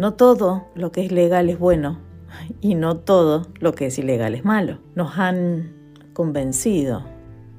No 0.00 0.14
todo 0.14 0.64
lo 0.74 0.92
que 0.92 1.04
es 1.04 1.12
legal 1.12 1.50
es 1.50 1.58
bueno 1.58 1.98
y 2.62 2.74
no 2.74 2.96
todo 2.96 3.48
lo 3.58 3.74
que 3.74 3.84
es 3.84 3.98
ilegal 3.98 4.34
es 4.34 4.46
malo. 4.46 4.78
Nos 4.94 5.18
han 5.18 5.74
convencido 6.14 7.04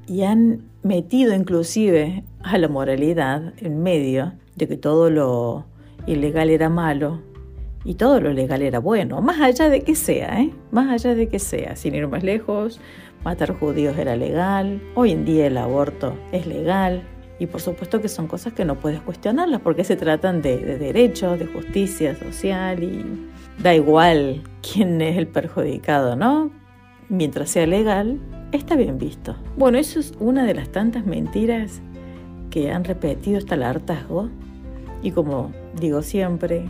y 0.08 0.24
han 0.24 0.64
metido 0.82 1.34
inclusive 1.34 2.24
a 2.42 2.58
la 2.58 2.66
moralidad 2.66 3.52
en 3.58 3.80
medio 3.84 4.32
de 4.56 4.66
que 4.66 4.76
todo 4.76 5.08
lo 5.08 5.66
ilegal 6.08 6.50
era 6.50 6.68
malo 6.68 7.20
y 7.84 7.94
todo 7.94 8.20
lo 8.20 8.32
legal 8.32 8.62
era 8.62 8.80
bueno, 8.80 9.22
más 9.22 9.40
allá 9.40 9.68
de 9.68 9.82
que 9.82 9.94
sea, 9.94 10.40
¿eh? 10.40 10.52
más 10.72 10.90
allá 10.90 11.14
de 11.14 11.28
que 11.28 11.38
sea, 11.38 11.76
sin 11.76 11.94
ir 11.94 12.08
más 12.08 12.24
lejos, 12.24 12.80
matar 13.22 13.56
judíos 13.56 13.96
era 13.96 14.16
legal, 14.16 14.82
hoy 14.96 15.12
en 15.12 15.24
día 15.24 15.46
el 15.46 15.58
aborto 15.58 16.16
es 16.32 16.48
legal, 16.48 17.04
y 17.42 17.46
por 17.48 17.60
supuesto 17.60 18.00
que 18.00 18.08
son 18.08 18.28
cosas 18.28 18.52
que 18.52 18.64
no 18.64 18.76
puedes 18.76 19.00
cuestionarlas 19.00 19.60
porque 19.62 19.82
se 19.82 19.96
tratan 19.96 20.42
de, 20.42 20.58
de, 20.58 20.78
derechos, 20.78 21.40
de 21.40 21.46
justicia 21.46 22.14
social 22.14 22.84
y 22.84 23.04
da 23.60 23.74
igual 23.74 24.44
quién 24.62 25.02
es 25.02 25.18
el 25.18 25.26
perjudicado, 25.26 26.14
¿no? 26.14 26.52
Mientras 27.08 27.50
sea 27.50 27.66
legal, 27.66 28.20
está 28.52 28.76
bien 28.76 28.96
visto. 28.96 29.34
Bueno, 29.56 29.78
eso 29.78 29.98
es 29.98 30.12
una 30.20 30.44
de 30.44 30.54
las 30.54 30.68
tantas 30.68 31.04
mentiras 31.04 31.80
que 32.50 32.70
han 32.70 32.84
repetido 32.84 33.38
hasta 33.38 33.56
el 33.56 33.64
hartazgo 33.64 34.28
y 35.02 35.10
como 35.10 35.50
digo 35.80 36.02
siempre, 36.02 36.64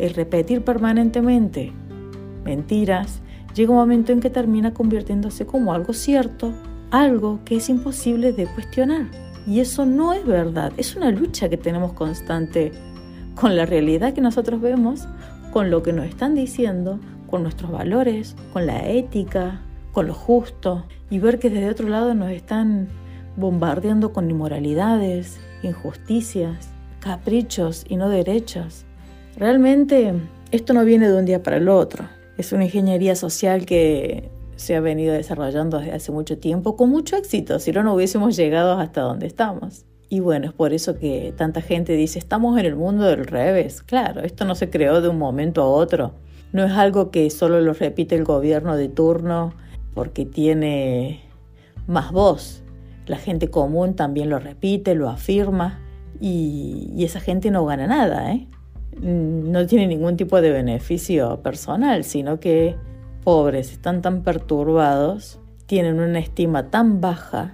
el 0.00 0.14
repetir 0.14 0.62
permanentemente 0.62 1.70
mentiras 2.44 3.22
llega 3.54 3.70
un 3.70 3.76
momento 3.76 4.10
en 4.10 4.18
que 4.18 4.30
termina 4.30 4.74
convirtiéndose 4.74 5.46
como 5.46 5.72
algo 5.72 5.92
cierto, 5.92 6.52
algo 6.90 7.38
que 7.44 7.58
es 7.58 7.68
imposible 7.68 8.32
de 8.32 8.46
cuestionar. 8.48 9.27
Y 9.48 9.60
eso 9.60 9.86
no 9.86 10.12
es 10.12 10.26
verdad, 10.26 10.72
es 10.76 10.94
una 10.94 11.10
lucha 11.10 11.48
que 11.48 11.56
tenemos 11.56 11.94
constante 11.94 12.70
con 13.34 13.56
la 13.56 13.64
realidad 13.64 14.12
que 14.12 14.20
nosotros 14.20 14.60
vemos, 14.60 15.08
con 15.52 15.70
lo 15.70 15.82
que 15.82 15.94
nos 15.94 16.04
están 16.04 16.34
diciendo, 16.34 17.00
con 17.30 17.44
nuestros 17.44 17.70
valores, 17.70 18.36
con 18.52 18.66
la 18.66 18.86
ética, 18.86 19.62
con 19.92 20.06
lo 20.06 20.12
justo, 20.12 20.84
y 21.08 21.18
ver 21.18 21.38
que 21.38 21.48
desde 21.48 21.70
otro 21.70 21.88
lado 21.88 22.12
nos 22.12 22.30
están 22.30 22.88
bombardeando 23.36 24.12
con 24.12 24.30
inmoralidades, 24.30 25.40
injusticias, 25.62 26.68
caprichos 27.00 27.86
y 27.88 27.96
no 27.96 28.10
derechos. 28.10 28.84
Realmente 29.34 30.12
esto 30.50 30.74
no 30.74 30.84
viene 30.84 31.08
de 31.08 31.18
un 31.18 31.24
día 31.24 31.42
para 31.42 31.56
el 31.56 31.70
otro. 31.70 32.04
Es 32.36 32.52
una 32.52 32.64
ingeniería 32.64 33.16
social 33.16 33.64
que 33.64 34.28
se 34.58 34.74
ha 34.74 34.80
venido 34.80 35.14
desarrollando 35.14 35.78
desde 35.78 35.92
hace 35.92 36.12
mucho 36.12 36.38
tiempo 36.38 36.76
con 36.76 36.90
mucho 36.90 37.16
éxito, 37.16 37.60
si 37.60 37.70
no, 37.70 37.82
no 37.84 37.94
hubiésemos 37.94 38.36
llegado 38.36 38.78
hasta 38.78 39.02
donde 39.02 39.26
estamos. 39.26 39.86
Y 40.10 40.20
bueno, 40.20 40.46
es 40.46 40.52
por 40.52 40.72
eso 40.72 40.98
que 40.98 41.32
tanta 41.36 41.60
gente 41.60 41.92
dice, 41.92 42.18
estamos 42.18 42.58
en 42.58 42.66
el 42.66 42.76
mundo 42.76 43.04
del 43.04 43.26
revés. 43.26 43.82
Claro, 43.82 44.22
esto 44.22 44.44
no 44.44 44.54
se 44.54 44.68
creó 44.68 45.00
de 45.00 45.08
un 45.08 45.18
momento 45.18 45.62
a 45.62 45.68
otro. 45.68 46.14
No 46.52 46.64
es 46.64 46.72
algo 46.72 47.10
que 47.10 47.28
solo 47.30 47.60
lo 47.60 47.72
repite 47.72 48.16
el 48.16 48.24
gobierno 48.24 48.76
de 48.76 48.88
turno 48.88 49.52
porque 49.94 50.24
tiene 50.24 51.20
más 51.86 52.10
voz. 52.10 52.62
La 53.06 53.18
gente 53.18 53.48
común 53.48 53.94
también 53.94 54.30
lo 54.30 54.38
repite, 54.38 54.94
lo 54.94 55.08
afirma 55.08 55.78
y, 56.20 57.04
esa 57.04 57.20
gente 57.20 57.50
no 57.50 57.64
gana 57.64 57.86
nada, 57.86 58.32
¿eh? 58.32 58.48
no 59.00 59.66
tiene 59.66 59.86
ningún 59.86 60.16
tipo 60.16 60.40
de 60.40 60.50
beneficio 60.50 61.40
personal, 61.42 62.02
sino 62.02 62.40
que 62.40 62.76
pobres, 63.28 63.72
están 63.72 64.00
tan 64.00 64.22
perturbados, 64.22 65.38
tienen 65.66 66.00
una 66.00 66.18
estima 66.18 66.70
tan 66.70 67.02
baja 67.02 67.52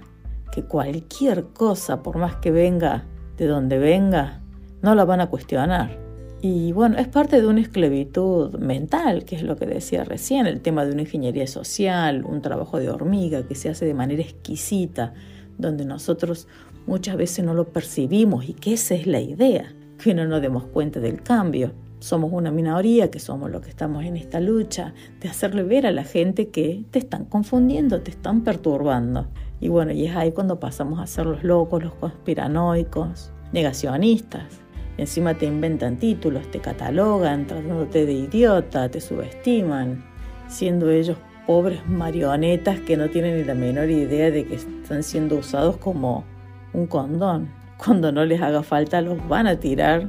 que 0.53 0.63
cualquier 0.63 1.47
cosa, 1.47 2.01
por 2.01 2.17
más 2.17 2.37
que 2.37 2.49
venga 2.49 3.03
de 3.35 3.45
donde 3.45 3.77
venga, 3.77 4.39
no 4.81 4.95
la 4.95 5.03
van 5.03 5.19
a 5.19 5.29
cuestionar. 5.29 5.99
Y 6.39 6.71
bueno, 6.71 6.97
es 6.97 7.09
parte 7.09 7.41
de 7.41 7.47
una 7.47 7.59
esclavitud 7.59 8.57
mental, 8.57 9.25
que 9.25 9.35
es 9.35 9.43
lo 9.43 9.57
que 9.57 9.65
decía 9.65 10.05
recién, 10.05 10.47
el 10.47 10.61
tema 10.61 10.85
de 10.85 10.93
una 10.93 11.01
ingeniería 11.01 11.45
social, 11.45 12.23
un 12.23 12.41
trabajo 12.41 12.79
de 12.79 12.89
hormiga 12.89 13.45
que 13.45 13.55
se 13.55 13.67
hace 13.67 13.83
de 13.83 13.93
manera 13.93 14.21
exquisita, 14.21 15.13
donde 15.57 15.83
nosotros 15.83 16.47
muchas 16.87 17.17
veces 17.17 17.43
no 17.43 17.53
lo 17.53 17.65
percibimos 17.65 18.47
y 18.47 18.53
que 18.53 18.75
esa 18.75 18.95
es 18.95 19.07
la 19.07 19.19
idea, 19.19 19.75
que 20.01 20.13
no 20.13 20.25
nos 20.25 20.41
demos 20.41 20.63
cuenta 20.67 21.01
del 21.01 21.21
cambio 21.21 21.73
somos 22.05 22.31
una 22.31 22.51
minoría, 22.51 23.09
que 23.09 23.17
somos 23.17 23.49
los 23.49 23.63
que 23.63 23.69
estamos 23.71 24.05
en 24.05 24.15
esta 24.15 24.39
lucha, 24.39 24.93
de 25.21 25.27
hacerle 25.27 25.63
ver 25.63 25.87
a 25.87 25.91
la 25.91 26.03
gente 26.03 26.49
que 26.49 26.85
te 26.91 26.99
están 26.99 27.25
confundiendo, 27.25 27.99
te 28.01 28.11
están 28.11 28.43
perturbando. 28.43 29.25
Y 29.59 29.69
bueno, 29.69 29.91
y 29.91 30.05
es 30.05 30.15
ahí 30.15 30.31
cuando 30.31 30.59
pasamos 30.59 30.99
a 30.99 31.07
ser 31.07 31.25
los 31.25 31.43
locos, 31.43 31.81
los 31.81 31.95
conspiranoicos, 31.95 33.31
negacionistas. 33.53 34.61
Encima 34.99 35.33
te 35.33 35.47
inventan 35.47 35.97
títulos, 35.97 36.45
te 36.51 36.59
catalogan, 36.59 37.47
tratándote 37.47 38.05
de 38.05 38.13
idiota, 38.13 38.87
te 38.87 39.01
subestiman, 39.01 40.05
siendo 40.47 40.91
ellos 40.91 41.17
pobres 41.47 41.89
marionetas 41.89 42.79
que 42.81 42.97
no 42.97 43.09
tienen 43.09 43.37
ni 43.37 43.45
la 43.45 43.55
menor 43.55 43.89
idea 43.89 44.29
de 44.29 44.45
que 44.45 44.53
están 44.53 45.01
siendo 45.01 45.37
usados 45.37 45.77
como 45.77 46.23
un 46.71 46.85
condón. 46.85 47.49
Cuando 47.83 48.11
no 48.11 48.25
les 48.25 48.43
haga 48.43 48.61
falta 48.61 49.01
los 49.01 49.27
van 49.27 49.47
a 49.47 49.59
tirar 49.59 50.07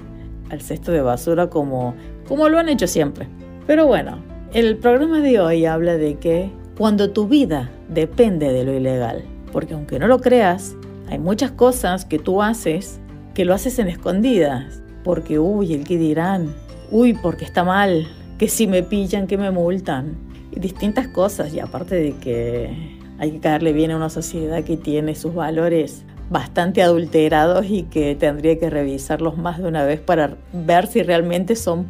al 0.50 0.60
cesto 0.60 0.92
de 0.92 1.00
basura 1.00 1.48
como, 1.48 1.94
como 2.28 2.48
lo 2.48 2.58
han 2.58 2.68
hecho 2.68 2.86
siempre. 2.86 3.28
Pero 3.66 3.86
bueno, 3.86 4.22
el 4.52 4.76
programa 4.76 5.20
de 5.20 5.40
hoy 5.40 5.66
habla 5.66 5.96
de 5.96 6.16
que 6.16 6.50
cuando 6.76 7.10
tu 7.10 7.28
vida 7.28 7.70
depende 7.88 8.52
de 8.52 8.64
lo 8.64 8.72
ilegal, 8.72 9.24
porque 9.52 9.74
aunque 9.74 9.98
no 9.98 10.06
lo 10.06 10.20
creas, 10.20 10.74
hay 11.08 11.18
muchas 11.18 11.50
cosas 11.50 12.04
que 12.04 12.18
tú 12.18 12.42
haces 12.42 13.00
que 13.36 13.44
lo 13.44 13.52
haces 13.52 13.78
en 13.78 13.88
escondidas, 13.88 14.82
porque 15.04 15.38
uy, 15.38 15.74
el 15.74 15.84
que 15.84 15.98
dirán, 15.98 16.54
uy, 16.90 17.12
porque 17.12 17.44
está 17.44 17.64
mal, 17.64 18.08
que 18.38 18.48
si 18.48 18.66
me 18.66 18.82
pillan, 18.82 19.26
que 19.26 19.36
me 19.36 19.50
multan, 19.50 20.16
y 20.52 20.58
distintas 20.58 21.06
cosas, 21.08 21.52
y 21.52 21.60
aparte 21.60 21.96
de 21.96 22.12
que 22.12 22.98
hay 23.18 23.32
que 23.32 23.40
caerle 23.40 23.74
bien 23.74 23.90
a 23.90 23.96
una 23.96 24.08
sociedad 24.08 24.64
que 24.64 24.78
tiene 24.78 25.14
sus 25.14 25.34
valores 25.34 26.02
bastante 26.30 26.82
adulterados 26.82 27.66
y 27.68 27.84
que 27.84 28.14
tendría 28.14 28.58
que 28.58 28.70
revisarlos 28.70 29.36
más 29.36 29.58
de 29.58 29.68
una 29.68 29.84
vez 29.84 30.00
para 30.00 30.36
ver 30.52 30.86
si 30.86 31.02
realmente 31.02 31.56
son 31.56 31.86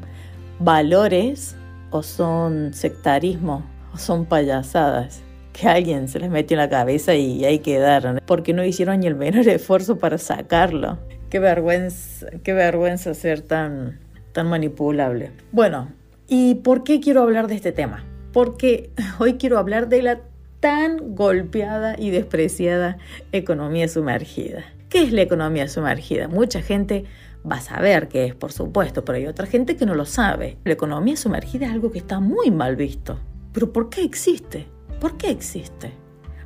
valores 0.58 1.56
o 1.90 2.02
son 2.02 2.74
sectarismo 2.74 3.64
o 3.94 3.98
son 3.98 4.26
payasadas 4.26 5.22
que 5.52 5.68
alguien 5.68 6.08
se 6.08 6.18
les 6.18 6.30
metió 6.30 6.54
en 6.54 6.58
la 6.58 6.68
cabeza 6.68 7.14
y 7.14 7.44
ahí 7.44 7.60
quedaron, 7.60 8.20
porque 8.26 8.52
no 8.52 8.64
hicieron 8.64 9.00
ni 9.00 9.06
el 9.06 9.14
menor 9.14 9.48
esfuerzo 9.48 9.98
para 9.98 10.18
sacarlo. 10.18 10.98
Qué 11.30 11.38
vergüenza, 11.38 12.26
qué 12.42 12.52
vergüenza 12.52 13.14
ser 13.14 13.40
tan, 13.40 13.98
tan 14.32 14.48
manipulable. 14.48 15.32
Bueno, 15.52 15.88
¿y 16.28 16.56
por 16.56 16.84
qué 16.84 17.00
quiero 17.00 17.22
hablar 17.22 17.46
de 17.48 17.54
este 17.54 17.72
tema? 17.72 18.04
Porque 18.32 18.90
hoy 19.18 19.34
quiero 19.34 19.58
hablar 19.58 19.88
de 19.88 20.02
la 20.02 20.20
tan 20.60 21.14
golpeada 21.14 21.96
y 21.98 22.10
despreciada 22.10 22.98
economía 23.32 23.88
sumergida. 23.88 24.64
¿Qué 24.88 25.02
es 25.02 25.12
la 25.12 25.22
economía 25.22 25.68
sumergida? 25.68 26.28
Mucha 26.28 26.62
gente 26.62 27.04
va 27.50 27.56
a 27.56 27.60
saber 27.60 28.08
qué 28.08 28.26
es, 28.26 28.34
por 28.34 28.52
supuesto, 28.52 29.04
pero 29.04 29.18
hay 29.18 29.26
otra 29.26 29.46
gente 29.46 29.76
que 29.76 29.86
no 29.86 29.94
lo 29.94 30.04
sabe. 30.04 30.58
La 30.64 30.72
economía 30.72 31.16
sumergida 31.16 31.66
es 31.66 31.72
algo 31.72 31.90
que 31.90 31.98
está 31.98 32.20
muy 32.20 32.50
mal 32.50 32.76
visto. 32.76 33.18
¿Pero 33.52 33.72
por 33.72 33.90
qué 33.90 34.02
existe? 34.02 34.66
¿Por 35.00 35.16
qué 35.16 35.30
existe? 35.30 35.92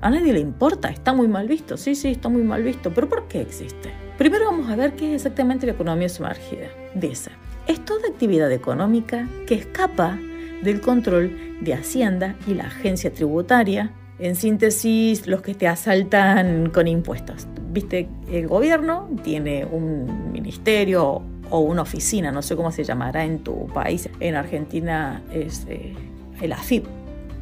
A 0.01 0.11
nadie 0.11 0.33
le 0.33 0.41
importa, 0.41 0.89
está 0.89 1.13
muy 1.13 1.29
mal 1.29 1.47
visto. 1.47 1.77
Sí, 1.77 1.95
sí, 1.95 2.09
está 2.09 2.29
muy 2.29 2.43
mal 2.43 2.63
visto, 2.63 2.93
pero 2.95 3.09
¿por 3.09 3.29
qué 3.29 3.43
existe? 3.43 3.91
Primero 4.17 4.47
vamos 4.47 4.71
a 4.71 4.77
ver 4.77 4.95
qué 4.95 5.11
es 5.11 5.23
exactamente 5.23 5.67
la 5.67 5.73
economía 5.73 6.09
sumergida. 6.09 6.69
Dice, 6.95 7.31
es 7.67 7.85
toda 7.85 8.09
actividad 8.09 8.51
económica 8.51 9.29
que 9.47 9.55
escapa 9.55 10.19
del 10.63 10.81
control 10.81 11.59
de 11.61 11.75
Hacienda 11.75 12.35
y 12.47 12.55
la 12.55 12.65
agencia 12.65 13.13
tributaria 13.13 13.93
en 14.21 14.37
síntesis, 14.37 15.27
los 15.27 15.43
que 15.43 15.55
te 15.55 15.67
asaltan 15.67 16.71
con 16.71 16.87
impuestos. 16.87 17.47
Viste, 17.73 18.09
el 18.31 18.47
gobierno 18.47 19.09
tiene 19.23 19.65
un 19.65 20.31
ministerio 20.33 21.23
o 21.51 21.61
una 21.61 21.83
oficina, 21.83 22.31
no 22.31 22.43
sé 22.43 22.55
cómo 22.55 22.71
se 22.71 22.85
llamará 22.85 23.25
en 23.25 23.41
tu 23.41 23.67
país. 23.69 24.09
En 24.21 24.35
Argentina 24.35 25.23
es 25.33 25.67
eh, 25.69 25.95
el 26.41 26.53
AFIP 26.53 26.85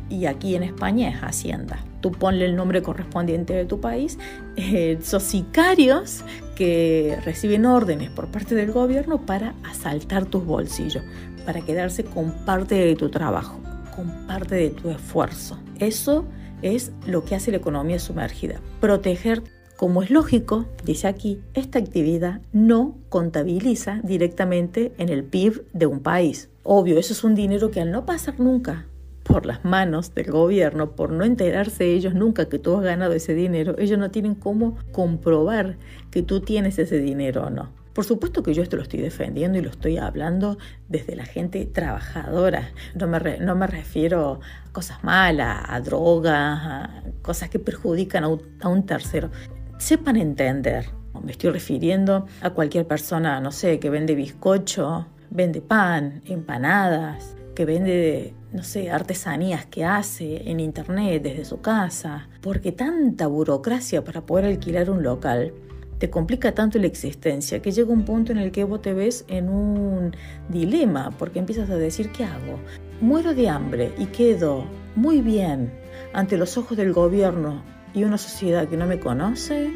y 0.08 0.26
aquí 0.26 0.54
en 0.54 0.62
España 0.62 1.10
es 1.10 1.16
Hacienda. 1.16 1.78
Tú 2.00 2.12
ponle 2.12 2.44
el 2.44 2.54
nombre 2.54 2.82
correspondiente 2.82 3.54
de 3.54 3.64
tu 3.64 3.80
país. 3.80 4.18
Eh, 4.56 4.98
son 5.02 5.20
sicarios 5.20 6.24
que 6.54 7.18
reciben 7.24 7.66
órdenes 7.66 8.10
por 8.10 8.28
parte 8.28 8.54
del 8.54 8.72
gobierno 8.72 9.18
para 9.18 9.54
asaltar 9.68 10.26
tus 10.26 10.44
bolsillos, 10.44 11.02
para 11.44 11.60
quedarse 11.60 12.04
con 12.04 12.32
parte 12.44 12.76
de 12.76 12.94
tu 12.94 13.08
trabajo, 13.08 13.58
con 13.96 14.26
parte 14.26 14.54
de 14.54 14.70
tu 14.70 14.90
esfuerzo. 14.90 15.58
Eso 15.78 16.24
es 16.62 16.92
lo 17.06 17.24
que 17.24 17.34
hace 17.34 17.50
la 17.50 17.58
economía 17.58 17.98
sumergida. 17.98 18.60
Proteger, 18.80 19.42
como 19.76 20.02
es 20.02 20.10
lógico, 20.10 20.66
dice 20.84 21.06
aquí, 21.06 21.40
esta 21.54 21.78
actividad 21.78 22.40
no 22.52 22.96
contabiliza 23.08 24.00
directamente 24.02 24.92
en 24.98 25.08
el 25.08 25.24
PIB 25.24 25.64
de 25.72 25.86
un 25.86 26.00
país. 26.00 26.50
Obvio, 26.62 26.98
eso 26.98 27.12
es 27.12 27.24
un 27.24 27.34
dinero 27.34 27.70
que 27.70 27.80
al 27.80 27.90
no 27.90 28.04
pasar 28.04 28.40
nunca 28.40 28.86
por 29.28 29.44
las 29.44 29.64
manos 29.64 30.14
del 30.14 30.30
gobierno, 30.30 30.92
por 30.92 31.12
no 31.12 31.24
enterarse 31.24 31.92
ellos 31.92 32.14
nunca 32.14 32.48
que 32.48 32.58
tú 32.58 32.76
has 32.76 32.82
ganado 32.82 33.12
ese 33.12 33.34
dinero, 33.34 33.74
ellos 33.78 33.98
no 33.98 34.10
tienen 34.10 34.34
cómo 34.34 34.78
comprobar 34.90 35.76
que 36.10 36.22
tú 36.22 36.40
tienes 36.40 36.78
ese 36.78 36.98
dinero 36.98 37.44
o 37.44 37.50
no. 37.50 37.68
Por 37.98 38.04
supuesto 38.04 38.44
que 38.44 38.54
yo 38.54 38.62
esto 38.62 38.76
lo 38.76 38.84
estoy 38.84 39.00
defendiendo 39.00 39.58
y 39.58 39.60
lo 39.60 39.70
estoy 39.70 39.98
hablando 39.98 40.56
desde 40.88 41.16
la 41.16 41.24
gente 41.24 41.66
trabajadora. 41.66 42.70
No 42.94 43.08
me, 43.08 43.38
no 43.38 43.56
me 43.56 43.66
refiero 43.66 44.38
a 44.68 44.72
cosas 44.72 45.02
malas, 45.02 45.64
a 45.66 45.80
drogas, 45.80 46.60
a 46.62 47.02
cosas 47.22 47.50
que 47.50 47.58
perjudican 47.58 48.22
a 48.22 48.28
un, 48.28 48.40
a 48.60 48.68
un 48.68 48.86
tercero. 48.86 49.32
Sepan 49.78 50.14
entender. 50.14 50.90
Me 51.24 51.32
estoy 51.32 51.50
refiriendo 51.50 52.26
a 52.40 52.50
cualquier 52.50 52.86
persona, 52.86 53.40
no 53.40 53.50
sé, 53.50 53.80
que 53.80 53.90
vende 53.90 54.14
bizcocho, 54.14 55.08
vende 55.30 55.60
pan, 55.60 56.22
empanadas, 56.24 57.34
que 57.56 57.64
vende, 57.64 58.32
no 58.52 58.62
sé, 58.62 58.92
artesanías 58.92 59.66
que 59.66 59.84
hace 59.84 60.48
en 60.48 60.60
internet 60.60 61.20
desde 61.24 61.44
su 61.44 61.60
casa, 61.60 62.28
porque 62.42 62.70
tanta 62.70 63.26
burocracia 63.26 64.04
para 64.04 64.24
poder 64.24 64.44
alquilar 64.44 64.88
un 64.88 65.02
local 65.02 65.52
te 65.98 66.10
complica 66.10 66.52
tanto 66.52 66.78
la 66.78 66.86
existencia 66.86 67.60
que 67.60 67.72
llega 67.72 67.92
un 67.92 68.04
punto 68.04 68.32
en 68.32 68.38
el 68.38 68.52
que 68.52 68.64
vos 68.64 68.80
te 68.80 68.94
ves 68.94 69.24
en 69.28 69.48
un 69.48 70.14
dilema, 70.48 71.10
porque 71.18 71.40
empiezas 71.40 71.68
a 71.70 71.76
decir, 71.76 72.10
¿qué 72.10 72.24
hago? 72.24 72.58
Muero 73.00 73.34
de 73.34 73.48
hambre 73.48 73.92
y 73.98 74.06
quedo 74.06 74.64
muy 74.94 75.20
bien 75.20 75.72
ante 76.12 76.36
los 76.36 76.56
ojos 76.56 76.76
del 76.76 76.92
gobierno 76.92 77.62
y 77.94 78.04
una 78.04 78.18
sociedad 78.18 78.68
que 78.68 78.76
no 78.76 78.86
me 78.86 79.00
conoce, 79.00 79.70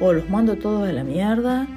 o 0.00 0.12
los 0.12 0.28
mando 0.28 0.56
todos 0.56 0.88
a 0.88 0.92
la 0.92 1.04
mierda, 1.04 1.68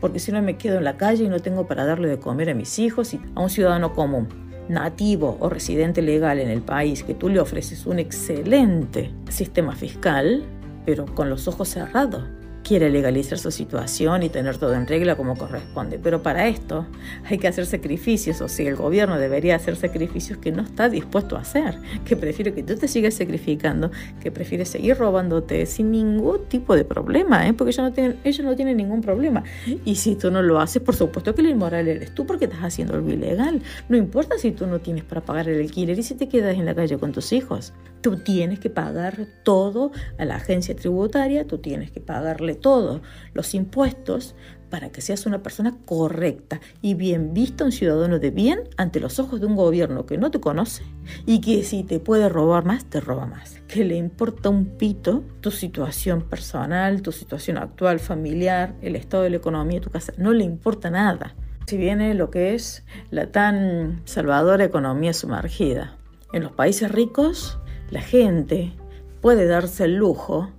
porque 0.00 0.20
si 0.20 0.30
no 0.30 0.40
me 0.42 0.56
quedo 0.56 0.78
en 0.78 0.84
la 0.84 0.96
calle 0.96 1.24
y 1.24 1.28
no 1.28 1.40
tengo 1.40 1.66
para 1.66 1.84
darle 1.84 2.08
de 2.08 2.18
comer 2.18 2.50
a 2.50 2.54
mis 2.54 2.78
hijos 2.78 3.14
y 3.14 3.20
a 3.34 3.40
un 3.40 3.50
ciudadano 3.50 3.94
común, 3.94 4.28
nativo 4.68 5.36
o 5.40 5.48
residente 5.48 6.02
legal 6.02 6.38
en 6.38 6.50
el 6.50 6.62
país, 6.62 7.02
que 7.02 7.14
tú 7.14 7.28
le 7.28 7.40
ofreces 7.40 7.84
un 7.86 7.98
excelente 7.98 9.10
sistema 9.28 9.74
fiscal, 9.74 10.44
pero 10.86 11.06
con 11.06 11.30
los 11.30 11.48
ojos 11.48 11.68
cerrados 11.68 12.22
quiere 12.64 12.90
legalizar 12.90 13.38
su 13.38 13.50
situación 13.50 14.22
y 14.22 14.30
tener 14.30 14.56
todo 14.56 14.74
en 14.74 14.86
regla 14.86 15.16
como 15.16 15.36
corresponde. 15.36 16.00
Pero 16.02 16.22
para 16.22 16.48
esto 16.48 16.86
hay 17.24 17.38
que 17.38 17.46
hacer 17.46 17.66
sacrificios, 17.66 18.40
o 18.40 18.48
sea, 18.48 18.68
el 18.68 18.76
gobierno 18.76 19.18
debería 19.18 19.54
hacer 19.54 19.76
sacrificios 19.76 20.38
que 20.38 20.50
no 20.50 20.62
está 20.62 20.88
dispuesto 20.88 21.36
a 21.36 21.40
hacer, 21.40 21.78
que 22.04 22.16
prefiere 22.16 22.54
que 22.54 22.62
tú 22.62 22.74
te 22.76 22.88
sigas 22.88 23.14
sacrificando, 23.14 23.90
que 24.20 24.32
prefiere 24.32 24.64
seguir 24.64 24.96
robándote 24.96 25.66
sin 25.66 25.90
ningún 25.92 26.46
tipo 26.48 26.74
de 26.74 26.84
problema, 26.84 27.46
¿eh? 27.46 27.52
porque 27.52 27.70
ellos 27.70 27.84
no, 27.84 27.92
tienen, 27.92 28.16
ellos 28.24 28.44
no 28.44 28.56
tienen 28.56 28.76
ningún 28.78 29.02
problema. 29.02 29.44
Y 29.84 29.96
si 29.96 30.16
tú 30.16 30.30
no 30.30 30.42
lo 30.42 30.58
haces, 30.58 30.82
por 30.82 30.96
supuesto 30.96 31.34
que 31.34 31.42
el 31.42 31.50
inmoral 31.50 31.86
eres 31.86 32.14
tú 32.14 32.26
porque 32.26 32.46
estás 32.46 32.60
haciendo 32.60 32.94
algo 32.94 33.10
ilegal. 33.10 33.60
No 33.88 33.96
importa 33.96 34.38
si 34.38 34.52
tú 34.52 34.66
no 34.66 34.80
tienes 34.80 35.04
para 35.04 35.20
pagar 35.20 35.48
el 35.48 35.60
alquiler 35.60 35.98
y 35.98 36.02
si 36.02 36.14
te 36.14 36.28
quedas 36.28 36.56
en 36.56 36.64
la 36.64 36.74
calle 36.74 36.98
con 36.98 37.12
tus 37.12 37.32
hijos. 37.32 37.72
Tú 38.04 38.18
tienes 38.18 38.58
que 38.58 38.68
pagar 38.68 39.26
todo 39.44 39.90
a 40.18 40.26
la 40.26 40.36
agencia 40.36 40.76
tributaria, 40.76 41.46
tú 41.46 41.56
tienes 41.56 41.90
que 41.90 42.02
pagarle 42.02 42.54
todos 42.54 43.00
los 43.32 43.54
impuestos 43.54 44.34
para 44.68 44.90
que 44.90 45.00
seas 45.00 45.24
una 45.24 45.42
persona 45.42 45.74
correcta 45.86 46.60
y 46.82 46.92
bien 46.92 47.32
vista, 47.32 47.64
un 47.64 47.72
ciudadano 47.72 48.18
de 48.18 48.30
bien 48.30 48.64
ante 48.76 49.00
los 49.00 49.18
ojos 49.18 49.40
de 49.40 49.46
un 49.46 49.56
gobierno 49.56 50.04
que 50.04 50.18
no 50.18 50.30
te 50.30 50.38
conoce 50.38 50.82
y 51.24 51.40
que 51.40 51.64
si 51.64 51.82
te 51.82 51.98
puede 51.98 52.28
robar 52.28 52.66
más, 52.66 52.84
te 52.84 53.00
roba 53.00 53.24
más. 53.24 53.62
Que 53.68 53.84
le 53.84 53.96
importa 53.96 54.50
un 54.50 54.66
pito 54.76 55.24
tu 55.40 55.50
situación 55.50 56.28
personal, 56.28 57.00
tu 57.00 57.10
situación 57.10 57.56
actual, 57.56 58.00
familiar, 58.00 58.74
el 58.82 58.96
estado 58.96 59.22
de 59.22 59.30
la 59.30 59.36
economía 59.38 59.78
de 59.78 59.84
tu 59.86 59.90
casa, 59.90 60.12
no 60.18 60.34
le 60.34 60.44
importa 60.44 60.90
nada. 60.90 61.34
Si 61.66 61.78
viene 61.78 62.12
lo 62.12 62.28
que 62.28 62.54
es 62.54 62.84
la 63.10 63.32
tan 63.32 64.02
salvadora 64.04 64.62
economía 64.62 65.14
sumergida. 65.14 65.96
En 66.34 66.42
los 66.42 66.52
países 66.52 66.92
ricos 66.92 67.60
la 67.90 68.00
gente 68.00 68.72
puede 69.20 69.46
darse 69.46 69.84
el 69.84 69.96
lujo 69.96 70.50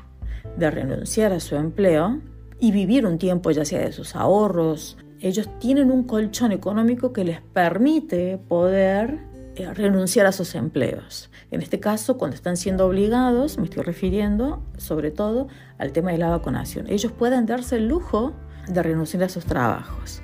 de 0.58 0.72
renunciar 0.72 1.34
a 1.34 1.40
su 1.40 1.56
empleo 1.56 2.20
y 2.60 2.72
vivir 2.72 3.06
un 3.06 3.18
tiempo 3.18 3.52
ya 3.52 3.66
sea 3.66 3.80
de 3.80 3.92
sus 3.92 4.16
ahorros. 4.16 4.98
Ellos 5.20 5.50
tienen 5.60 5.92
un 5.92 6.04
colchón 6.04 6.52
económico 6.52 7.14
que 7.14 7.24
les 7.24 7.42
permite 7.42 8.38
poder 8.38 9.20
eh, 9.56 9.74
renunciar 9.74 10.26
a 10.26 10.32
sus 10.32 10.56
empleos. 10.56 11.30
En 11.52 11.62
este 11.62 11.80
caso, 11.80 12.18
cuando 12.18 12.36
están 12.36 12.58
siendo 12.58 12.86
obligados, 12.86 13.58
me 13.58 13.66
estoy 13.66 13.84
refiriendo 13.84 14.64
sobre 14.78 15.12
todo 15.12 15.48
al 15.78 15.92
tema 15.92 16.12
de 16.12 16.18
la 16.18 16.30
vacunación. 16.30 16.88
Ellos 16.90 17.12
pueden 17.12 17.46
darse 17.46 17.78
el 17.78 17.88
lujo 17.88 18.34
de 18.68 18.84
renunciar 18.84 19.24
a 19.24 19.30
sus 19.30 19.46
trabajos. 19.46 20.22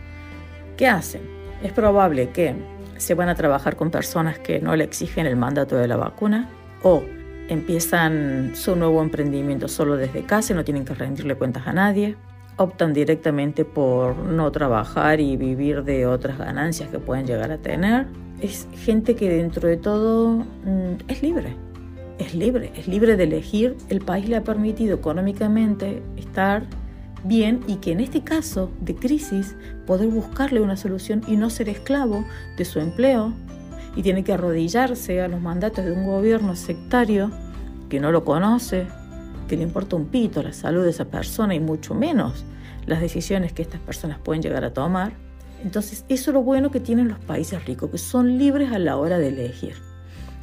¿Qué 0.78 0.88
hacen? 0.88 1.22
Es 1.64 1.72
probable 1.72 2.32
que 2.32 2.56
se 2.98 3.14
van 3.14 3.30
a 3.30 3.36
trabajar 3.36 3.76
con 3.76 3.90
personas 3.90 4.40
que 4.40 4.60
no 4.60 4.76
le 4.76 4.84
exigen 4.84 5.26
el 5.26 5.36
mandato 5.36 5.78
de 5.78 5.88
la 5.88 5.96
vacuna, 5.96 6.50
o 6.84 7.04
empiezan 7.50 8.52
su 8.56 8.76
nuevo 8.76 9.02
emprendimiento 9.02 9.68
solo 9.68 9.98
desde 9.98 10.24
casa 10.24 10.54
y 10.54 10.56
no 10.56 10.64
tienen 10.64 10.86
que 10.86 10.94
rendirle 10.94 11.36
cuentas 11.36 11.68
a 11.68 11.74
nadie, 11.74 12.16
optan 12.58 12.94
directamente 12.94 13.66
por 13.66 14.16
no 14.18 14.52
trabajar 14.52 15.20
y 15.20 15.36
vivir 15.38 15.84
de 15.84 16.06
otras 16.06 16.38
ganancias 16.38 16.90
que 16.90 17.00
pueden 17.00 17.26
llegar 17.26 17.52
a 17.52 17.58
tener. 17.58 18.08
Es 18.42 18.68
gente 18.76 19.16
que 19.16 19.30
dentro 19.30 19.68
de 19.68 19.78
todo 19.78 20.46
mm, 20.66 21.10
es 21.10 21.22
libre, 21.22 21.56
es 22.20 22.34
libre, 22.34 22.72
es 22.76 22.88
libre 22.88 23.18
de 23.18 23.24
elegir. 23.24 23.76
El 23.90 24.02
país 24.02 24.30
le 24.30 24.38
ha 24.38 24.44
permitido 24.44 24.96
económicamente 24.96 26.02
estar 26.18 26.64
bien 27.24 27.62
y 27.68 27.76
que 27.76 27.92
en 27.92 28.00
este 28.00 28.24
caso 28.24 28.72
de 28.80 28.96
crisis 28.96 29.56
poder 29.86 30.08
buscarle 30.08 30.62
una 30.62 30.78
solución 30.78 31.22
y 31.28 31.36
no 31.36 31.50
ser 31.50 31.70
esclavo 31.70 32.26
de 32.58 32.66
su 32.66 32.80
empleo, 32.80 33.34
y 33.96 34.04
tiene 34.04 34.24
que 34.24 34.34
arrodillarse 34.34 35.22
a 35.22 35.28
los 35.28 35.42
mandatos 35.42 35.86
de 35.86 35.92
un 35.92 36.06
gobierno 36.06 36.56
sectario 36.56 37.32
que 37.90 38.00
no 38.00 38.12
lo 38.12 38.24
conoce, 38.24 38.88
que 39.48 39.58
le 39.58 39.64
importa 39.64 39.96
un 39.96 40.06
pito 40.06 40.42
la 40.42 40.54
salud 40.54 40.84
de 40.84 40.92
esa 40.92 41.06
persona 41.06 41.54
y 41.56 41.60
mucho 41.60 41.94
menos 41.94 42.46
las 42.86 43.02
decisiones 43.02 43.54
que 43.54 43.62
estas 43.62 43.82
personas 43.82 44.18
pueden 44.20 44.42
llegar 44.42 44.64
a 44.64 44.74
tomar. 44.74 45.12
Entonces, 45.64 46.06
eso 46.10 46.32
es 46.32 46.34
lo 46.34 46.42
bueno 46.42 46.72
que 46.72 46.80
tienen 46.80 47.10
los 47.10 47.20
países 47.20 47.64
ricos, 47.66 47.92
que 47.92 47.98
son 47.98 48.38
libres 48.38 48.72
a 48.72 48.80
la 48.80 48.98
hora 48.98 49.20
de 49.20 49.28
elegir. 49.28 49.76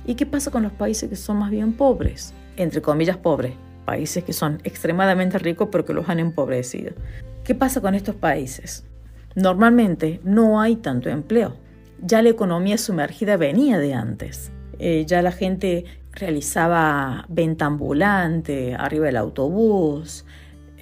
¿Y 0.07 0.15
qué 0.15 0.27
pasa 0.27 0.51
con 0.51 0.63
los 0.63 0.73
países 0.73 1.09
que 1.09 1.17
son 1.17 1.39
más 1.39 1.51
bien 1.51 1.73
pobres? 1.73 2.33
Entre 2.57 2.81
comillas, 2.81 3.17
pobres. 3.17 3.55
Países 3.85 4.23
que 4.23 4.35
son 4.35 4.59
extremadamente 4.65 5.39
ricos 5.39 5.69
pero 5.73 5.85
que 5.85 5.95
los 5.95 6.09
han 6.09 6.21
empobrecido. 6.21 6.93
¿Qué 7.43 7.55
pasa 7.55 7.81
con 7.81 7.95
estos 7.95 8.15
países? 8.15 8.85
Normalmente 9.35 10.21
no 10.23 10.61
hay 10.61 10.77
tanto 10.77 11.09
empleo 11.09 11.55
ya 12.01 12.23
la 12.23 12.29
economía 12.29 12.79
sumergida 12.79 13.37
venía 13.37 13.79
de 13.79 13.95
antes. 13.95 14.53
Eh, 14.79 15.05
ya 15.07 15.23
la 15.23 15.33
gente 15.33 15.85
realizaba 16.13 17.25
venta 17.29 17.67
ambulante, 17.67 18.75
arriba 18.75 19.07
del 19.07 19.17
autobús, 19.17 20.25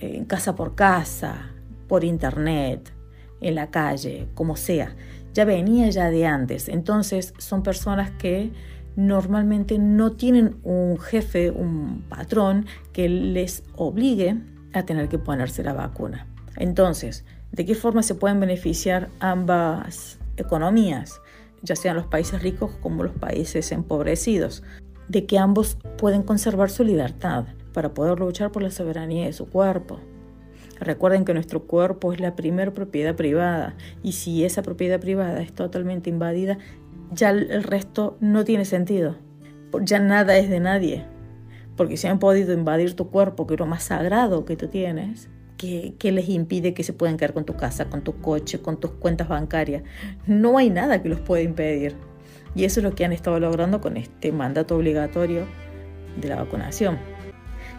en 0.01 0.25
casa 0.25 0.55
por 0.55 0.75
casa, 0.75 1.53
por 1.89 2.05
internet, 2.05 2.93
en 3.41 3.55
la 3.55 3.71
calle, 3.71 4.29
como 4.35 4.57
sea. 4.57 4.95
Ya 5.33 5.45
venía 5.45 5.91
ya 5.91 6.11
de 6.11 6.27
antes. 6.27 6.69
Entonces 6.69 7.35
son 7.39 7.63
personas 7.63 8.11
que 8.13 8.53
normalmente 8.97 9.79
no 9.79 10.13
tienen 10.13 10.57
un 10.63 10.99
jefe, 10.99 11.51
un 11.51 12.05
patrón 12.09 12.67
que 12.93 13.09
les 13.09 13.63
obligue 13.77 14.37
a 14.73 14.85
tener 14.85 15.09
que 15.09 15.19
ponerse 15.19 15.63
la 15.63 15.75
vacuna. 15.75 16.27
Entonces, 16.57 17.25
¿de 17.53 17.67
qué 17.67 17.75
forma 17.75 18.03
se 18.03 18.15
pueden 18.15 18.41
beneficiar 18.41 19.11
ambas 19.21 20.19
economías, 20.37 21.21
ya 21.63 21.77
sean 21.77 21.97
los 21.97 22.07
países 22.07 22.43
ricos 22.43 22.71
como 22.81 23.03
los 23.03 23.15
países 23.15 23.73
empobrecidos, 23.73 24.63
de 25.09 25.27
que 25.27 25.39
ambos 25.39 25.79
pueden 25.99 26.23
conservar 26.23 26.71
su 26.71 26.85
libertad 26.85 27.47
para 27.73 27.95
poder 27.95 28.19
luchar 28.19 28.53
por 28.53 28.63
la 28.63 28.71
soberanía 28.71 29.27
de 29.27 29.33
su 29.33 29.49
cuerpo. 29.49 30.01
Recuerden 30.81 31.25
que 31.25 31.35
nuestro 31.35 31.65
cuerpo 31.65 32.13
es 32.13 32.21
la 32.21 32.37
primera 32.37 32.73
propiedad 32.73 33.15
privada 33.17 33.77
y 34.03 34.13
si 34.13 34.45
esa 34.45 34.63
propiedad 34.63 35.01
privada 35.01 35.41
es 35.41 35.53
totalmente 35.53 36.11
invadida, 36.11 36.59
ya 37.13 37.31
el 37.31 37.63
resto 37.63 38.17
no 38.21 38.45
tiene 38.45 38.65
sentido. 38.65 39.17
Ya 39.83 39.99
nada 39.99 40.37
es 40.39 40.49
de 40.49 40.61
nadie. 40.61 41.05
Porque 41.77 41.97
si 41.97 42.07
han 42.07 42.19
podido 42.19 42.53
invadir 42.53 42.95
tu 42.95 43.11
cuerpo, 43.11 43.47
que 43.47 43.55
es 43.55 43.61
lo 43.61 43.67
más 43.67 43.85
sagrado 43.85 44.45
que 44.45 44.57
tú 44.57 44.69
tienes, 44.69 45.29
¿Qué, 45.57 45.95
les 46.03 46.29
impide 46.29 46.75
que 46.75 46.83
se 46.83 46.93
puedan 46.93 47.17
quedar 47.17 47.33
con 47.33 47.45
tu 47.45 47.57
casa, 47.57 47.87
con 47.87 48.03
tu 48.03 48.21
coche, 48.21 48.61
con 48.61 48.79
tus 48.79 48.91
cuentas 48.91 49.29
bancarias? 49.29 49.83
No 50.27 50.59
hay 50.59 50.69
nada 50.69 51.03
que 51.03 51.09
los 51.09 51.21
pueda 51.21 51.43
impedir. 51.43 51.97
Y 52.55 52.65
eso 52.65 52.81
es 52.81 52.85
lo 52.85 52.95
que 52.95 53.05
han 53.05 53.13
estado 53.13 53.41
logrando 53.41 53.81
con 53.81 53.97
este 53.97 54.33
mandato 54.33 54.77
obligatorio 54.77 55.47
de 56.21 56.29
la 56.29 56.37
vacunación. 56.37 56.99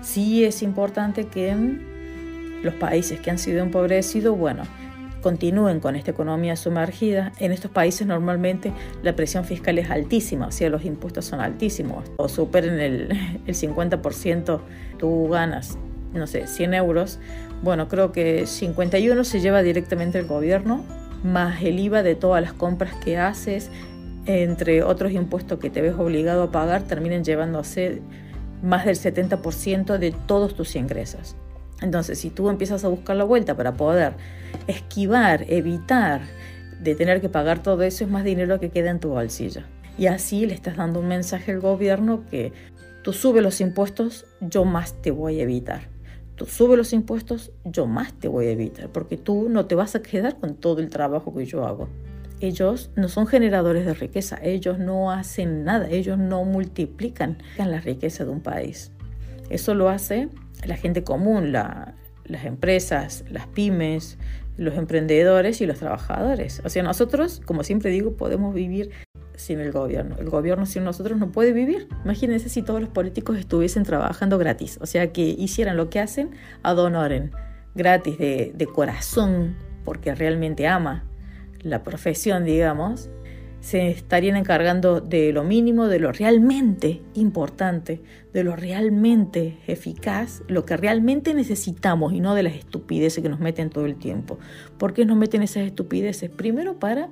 Sí 0.02 0.44
es 0.44 0.64
importante 0.64 1.26
que 1.26 1.56
los 2.64 2.74
países 2.76 3.20
que 3.20 3.30
han 3.30 3.38
sido 3.38 3.62
empobrecidos, 3.62 4.38
bueno, 4.38 4.64
continúen 5.22 5.80
con 5.80 5.96
esta 5.96 6.12
economía 6.12 6.56
sumergida. 6.56 7.32
En 7.40 7.52
estos 7.52 7.70
países 7.70 8.08
normalmente 8.08 8.72
la 9.04 9.16
presión 9.16 9.46
fiscal 9.46 9.78
es 9.78 9.90
altísima, 9.90 10.48
o 10.48 10.52
sea, 10.52 10.70
los 10.70 10.86
impuestos 10.86 11.26
son 11.26 11.42
altísimos. 11.42 12.06
O 12.18 12.28
superen 12.28 12.80
el, 12.80 13.10
el 13.46 13.56
50%, 13.56 14.60
tú 14.98 15.28
ganas, 15.30 15.78
no 16.14 16.28
sé, 16.28 16.48
100 16.48 16.74
euros, 16.74 17.20
bueno, 17.64 17.88
creo 17.88 18.12
que 18.12 18.46
51 18.46 19.24
se 19.24 19.40
lleva 19.40 19.62
directamente 19.62 20.20
el 20.20 20.28
gobierno, 20.28 20.84
más 21.24 21.62
el 21.64 21.80
IVA 21.80 22.04
de 22.04 22.16
todas 22.16 22.42
las 22.42 22.54
compras 22.54 22.94
que 23.04 23.18
haces, 23.18 23.70
entre 24.26 24.84
otros 24.84 25.12
impuestos 25.14 25.60
que 25.60 25.70
te 25.70 25.82
ves 25.82 25.96
obligado 25.96 26.44
a 26.44 26.52
pagar, 26.52 26.84
terminan 26.84 27.24
llevándose 27.24 28.02
más 28.62 28.86
del 28.86 28.96
70% 28.96 29.98
de 29.98 30.12
todos 30.12 30.56
tus 30.56 30.76
ingresos. 30.76 31.36
Entonces, 31.82 32.20
si 32.20 32.30
tú 32.30 32.50
empiezas 32.50 32.84
a 32.84 32.88
buscar 32.88 33.16
la 33.16 33.24
vuelta 33.24 33.56
para 33.56 33.74
poder 33.74 34.14
esquivar, 34.68 35.46
evitar 35.48 36.22
de 36.82 36.96
tener 36.96 37.22
que 37.22 37.30
pagar 37.30 37.62
todo 37.62 37.84
eso, 37.84 38.04
es 38.04 38.10
más 38.10 38.24
dinero 38.24 38.60
que 38.60 38.70
queda 38.70 38.90
en 38.90 39.00
tu 39.00 39.10
bolsillo. 39.10 39.62
Y 39.98 40.08
así 40.08 40.46
le 40.46 40.54
estás 40.54 40.78
dando 40.78 41.00
un 41.00 41.08
mensaje 41.08 41.52
al 41.52 41.60
gobierno 41.60 42.24
que 42.30 42.52
tú 43.04 43.14
subes 43.14 43.44
los 43.44 43.62
impuestos, 43.62 44.26
yo 44.42 44.66
más 44.66 45.02
te 45.02 45.12
voy 45.12 45.40
a 45.40 45.44
evitar. 45.44 45.97
Tú 46.38 46.46
subes 46.46 46.78
los 46.78 46.94
impuestos, 46.94 47.52
yo 47.66 47.88
más 47.88 48.14
te 48.14 48.28
voy 48.28 48.46
a 48.46 48.52
evitar, 48.52 48.90
porque 48.90 49.18
tú 49.18 49.50
no 49.50 49.66
te 49.66 49.74
vas 49.74 49.96
a 49.96 50.04
quedar 50.04 50.40
con 50.40 50.54
todo 50.54 50.82
el 50.82 50.90
trabajo 50.90 51.34
que 51.36 51.46
yo 51.46 51.66
hago. 51.66 51.90
Ellos 52.40 52.92
no 52.96 53.10
son 53.10 53.26
generadores 53.26 53.88
de 53.88 53.96
riqueza, 53.96 54.38
ellos 54.44 54.78
no 54.78 55.12
hacen 55.12 55.64
nada, 55.64 55.90
ellos 55.90 56.20
no 56.20 56.44
multiplican 56.46 57.40
la 57.58 57.82
riqueza 57.82 58.24
de 58.24 58.30
un 58.30 58.42
país. 58.42 58.92
Eso 59.50 59.74
lo 59.74 59.90
hace 59.90 60.30
la 60.64 60.78
gente 60.78 61.04
común, 61.04 61.52
las 61.52 62.46
empresas, 62.46 63.26
las 63.32 63.48
pymes, 63.48 64.20
los 64.58 64.76
emprendedores 64.76 65.60
y 65.62 65.66
los 65.66 65.80
trabajadores. 65.80 66.62
O 66.64 66.70
sea, 66.70 66.84
nosotros, 66.84 67.42
como 67.46 67.64
siempre 67.64 67.90
digo, 67.90 68.16
podemos 68.16 68.54
vivir 68.54 68.92
sin 69.38 69.62
el 69.62 69.72
gobierno. 69.72 70.18
El 70.20 70.30
gobierno 70.30 70.66
sin 70.66 70.84
nosotros 70.84 71.18
no 71.18 71.32
puede 71.32 71.54
vivir. 71.54 71.88
Imagínense 72.04 72.50
si 72.50 72.62
todos 72.62 72.82
los 72.82 72.90
políticos 72.90 73.38
estuviesen 73.38 73.84
trabajando 73.84 74.38
gratis, 74.38 74.78
o 74.82 74.86
sea, 74.86 75.14
que 75.14 75.22
hicieran 75.22 75.78
lo 75.78 75.90
que 75.90 76.02
hacen 76.02 76.32
a 76.64 76.74
honoren, 76.74 77.32
gratis, 77.76 78.18
de, 78.18 78.52
de 78.54 78.66
corazón, 78.66 79.56
porque 79.86 80.14
realmente 80.14 80.68
ama 80.68 81.06
la 81.62 81.84
profesión, 81.84 82.44
digamos, 82.44 83.10
se 83.60 83.90
estarían 83.90 84.36
encargando 84.38 85.02
de 85.02 85.34
lo 85.34 85.44
mínimo, 85.44 85.88
de 85.88 86.00
lo 86.00 86.12
realmente 86.12 87.02
importante, 87.16 88.02
de 88.34 88.44
lo 88.44 88.56
realmente 88.56 89.58
eficaz, 89.68 90.44
lo 90.48 90.66
que 90.66 90.78
realmente 90.78 91.34
necesitamos 91.34 92.14
y 92.14 92.20
no 92.20 92.36
de 92.36 92.44
las 92.44 92.54
estupideces 92.54 93.22
que 93.22 93.30
nos 93.30 93.40
meten 93.40 93.70
todo 93.70 93.86
el 93.86 93.96
tiempo. 93.96 94.38
¿Por 94.78 94.94
qué 94.94 95.06
nos 95.06 95.18
meten 95.18 95.42
esas 95.42 95.64
estupideces? 95.64 96.30
Primero 96.30 96.80
para 96.80 97.10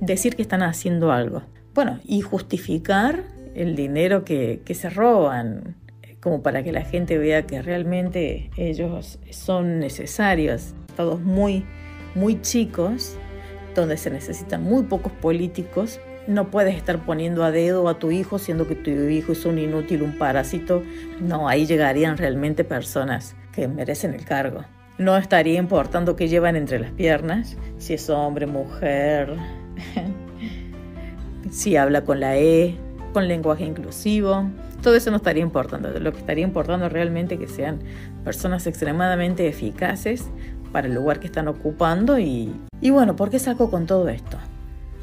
decir 0.00 0.36
que 0.36 0.42
están 0.42 0.62
haciendo 0.62 1.12
algo. 1.12 1.42
Bueno, 1.74 2.00
y 2.04 2.20
justificar 2.20 3.24
el 3.54 3.76
dinero 3.76 4.24
que, 4.24 4.62
que 4.64 4.74
se 4.74 4.90
roban, 4.90 5.76
como 6.20 6.42
para 6.42 6.62
que 6.62 6.72
la 6.72 6.82
gente 6.82 7.18
vea 7.18 7.46
que 7.46 7.62
realmente 7.62 8.50
ellos 8.56 9.18
son 9.30 9.78
necesarios. 9.78 10.74
Todos 10.96 11.20
muy, 11.20 11.64
muy 12.14 12.40
chicos 12.42 13.16
donde 13.74 13.96
se 13.96 14.10
necesitan 14.10 14.62
muy 14.62 14.82
pocos 14.84 15.12
políticos, 15.12 16.00
no 16.26 16.50
puedes 16.50 16.76
estar 16.76 17.04
poniendo 17.06 17.42
a 17.42 17.50
dedo 17.50 17.88
a 17.88 17.98
tu 17.98 18.10
hijo 18.10 18.38
siendo 18.38 18.68
que 18.68 18.74
tu 18.74 18.90
hijo 18.90 19.32
es 19.32 19.46
un 19.46 19.58
inútil, 19.58 20.02
un 20.02 20.18
parásito. 20.18 20.82
No, 21.20 21.48
ahí 21.48 21.64
llegarían 21.64 22.18
realmente 22.18 22.64
personas 22.64 23.34
que 23.52 23.66
merecen 23.66 24.12
el 24.12 24.26
cargo. 24.26 24.64
No 24.98 25.16
estaría 25.16 25.58
importando 25.58 26.16
qué 26.16 26.28
llevan 26.28 26.56
entre 26.56 26.80
las 26.80 26.90
piernas, 26.90 27.56
si 27.78 27.94
es 27.94 28.10
hombre, 28.10 28.46
mujer, 28.46 29.36
si 31.50 31.76
habla 31.76 32.04
con 32.04 32.20
la 32.20 32.36
E, 32.36 32.76
con 33.12 33.28
lenguaje 33.28 33.64
inclusivo. 33.64 34.50
Todo 34.82 34.94
eso 34.94 35.10
no 35.10 35.16
estaría 35.16 35.42
importando. 35.42 35.90
Lo 35.98 36.12
que 36.12 36.18
estaría 36.18 36.44
importando 36.44 36.88
realmente 36.88 37.38
que 37.38 37.48
sean 37.48 37.80
personas 38.24 38.66
extremadamente 38.66 39.48
eficaces 39.48 40.26
para 40.72 40.86
el 40.86 40.94
lugar 40.94 41.18
que 41.18 41.26
están 41.26 41.48
ocupando 41.48 42.18
y, 42.18 42.54
y 42.80 42.90
bueno, 42.90 43.16
¿por 43.16 43.30
qué 43.30 43.38
saco 43.38 43.70
con 43.70 43.86
todo 43.86 44.08
esto? 44.08 44.36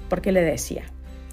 Porque 0.09 0.31
le 0.31 0.41
decía, 0.41 0.83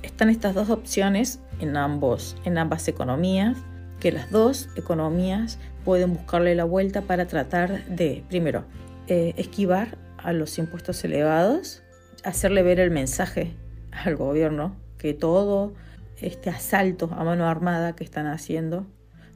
están 0.03 0.31
estas 0.31 0.55
dos 0.55 0.71
opciones 0.71 1.41
en, 1.61 1.77
ambos, 1.77 2.37
en 2.45 2.59
ambas 2.59 2.89
economías, 2.89 3.59
que 4.01 4.11
las 4.11 4.31
dos 4.31 4.69
economías 4.75 5.59
pueden 5.85 6.15
buscarle 6.15 6.55
la 6.55 6.65
vuelta 6.65 7.03
para 7.03 7.27
tratar 7.27 7.85
de, 7.87 8.25
primero, 8.29 8.65
eh, 9.07 9.35
esquivar 9.37 9.99
a 10.19 10.33
los 10.33 10.59
impuestos 10.59 11.05
elevados, 11.05 11.82
hacerle 12.25 12.63
ver 12.63 12.81
el 12.81 12.91
mensaje 12.91 13.55
al 13.91 14.17
gobierno 14.17 14.77
que 14.99 15.15
todo 15.15 15.75
este 16.21 16.51
asalto 16.51 17.11
a 17.13 17.25
mano 17.25 17.47
armada 17.47 17.95
que 17.95 18.05
están 18.05 18.27
haciendo, 18.27 18.87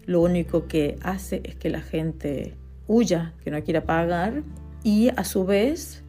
lo 0.05 0.21
único 0.21 0.69
que 0.69 0.97
hace 1.03 1.41
es 1.45 1.57
que 1.57 1.69
la 1.69 1.81
gente 1.81 2.55
huya, 2.87 3.35
que 3.43 3.51
no 3.51 3.63
quiera 3.63 3.85
pagar 3.85 4.43
y 4.85 5.11
a 5.17 5.25
su 5.25 5.45
vez 5.45 6.05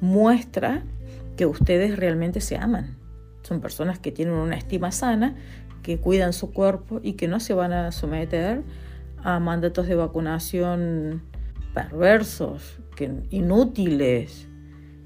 muestra 0.00 0.82
que 1.36 1.46
ustedes 1.46 1.96
realmente 1.96 2.40
se 2.40 2.56
aman. 2.56 2.96
Son 3.42 3.60
personas 3.60 4.00
que 4.00 4.10
tienen 4.10 4.34
una 4.34 4.56
estima 4.56 4.90
sana, 4.90 5.36
que 5.82 5.98
cuidan 5.98 6.32
su 6.32 6.52
cuerpo 6.52 7.00
y 7.02 7.12
que 7.12 7.28
no 7.28 7.38
se 7.38 7.54
van 7.54 7.72
a 7.72 7.92
someter 7.92 8.62
a 9.22 9.38
mandatos 9.38 9.86
de 9.86 9.94
vacunación 9.94 11.22
perversos, 11.72 12.78
que, 12.96 13.10
inútiles, 13.30 14.47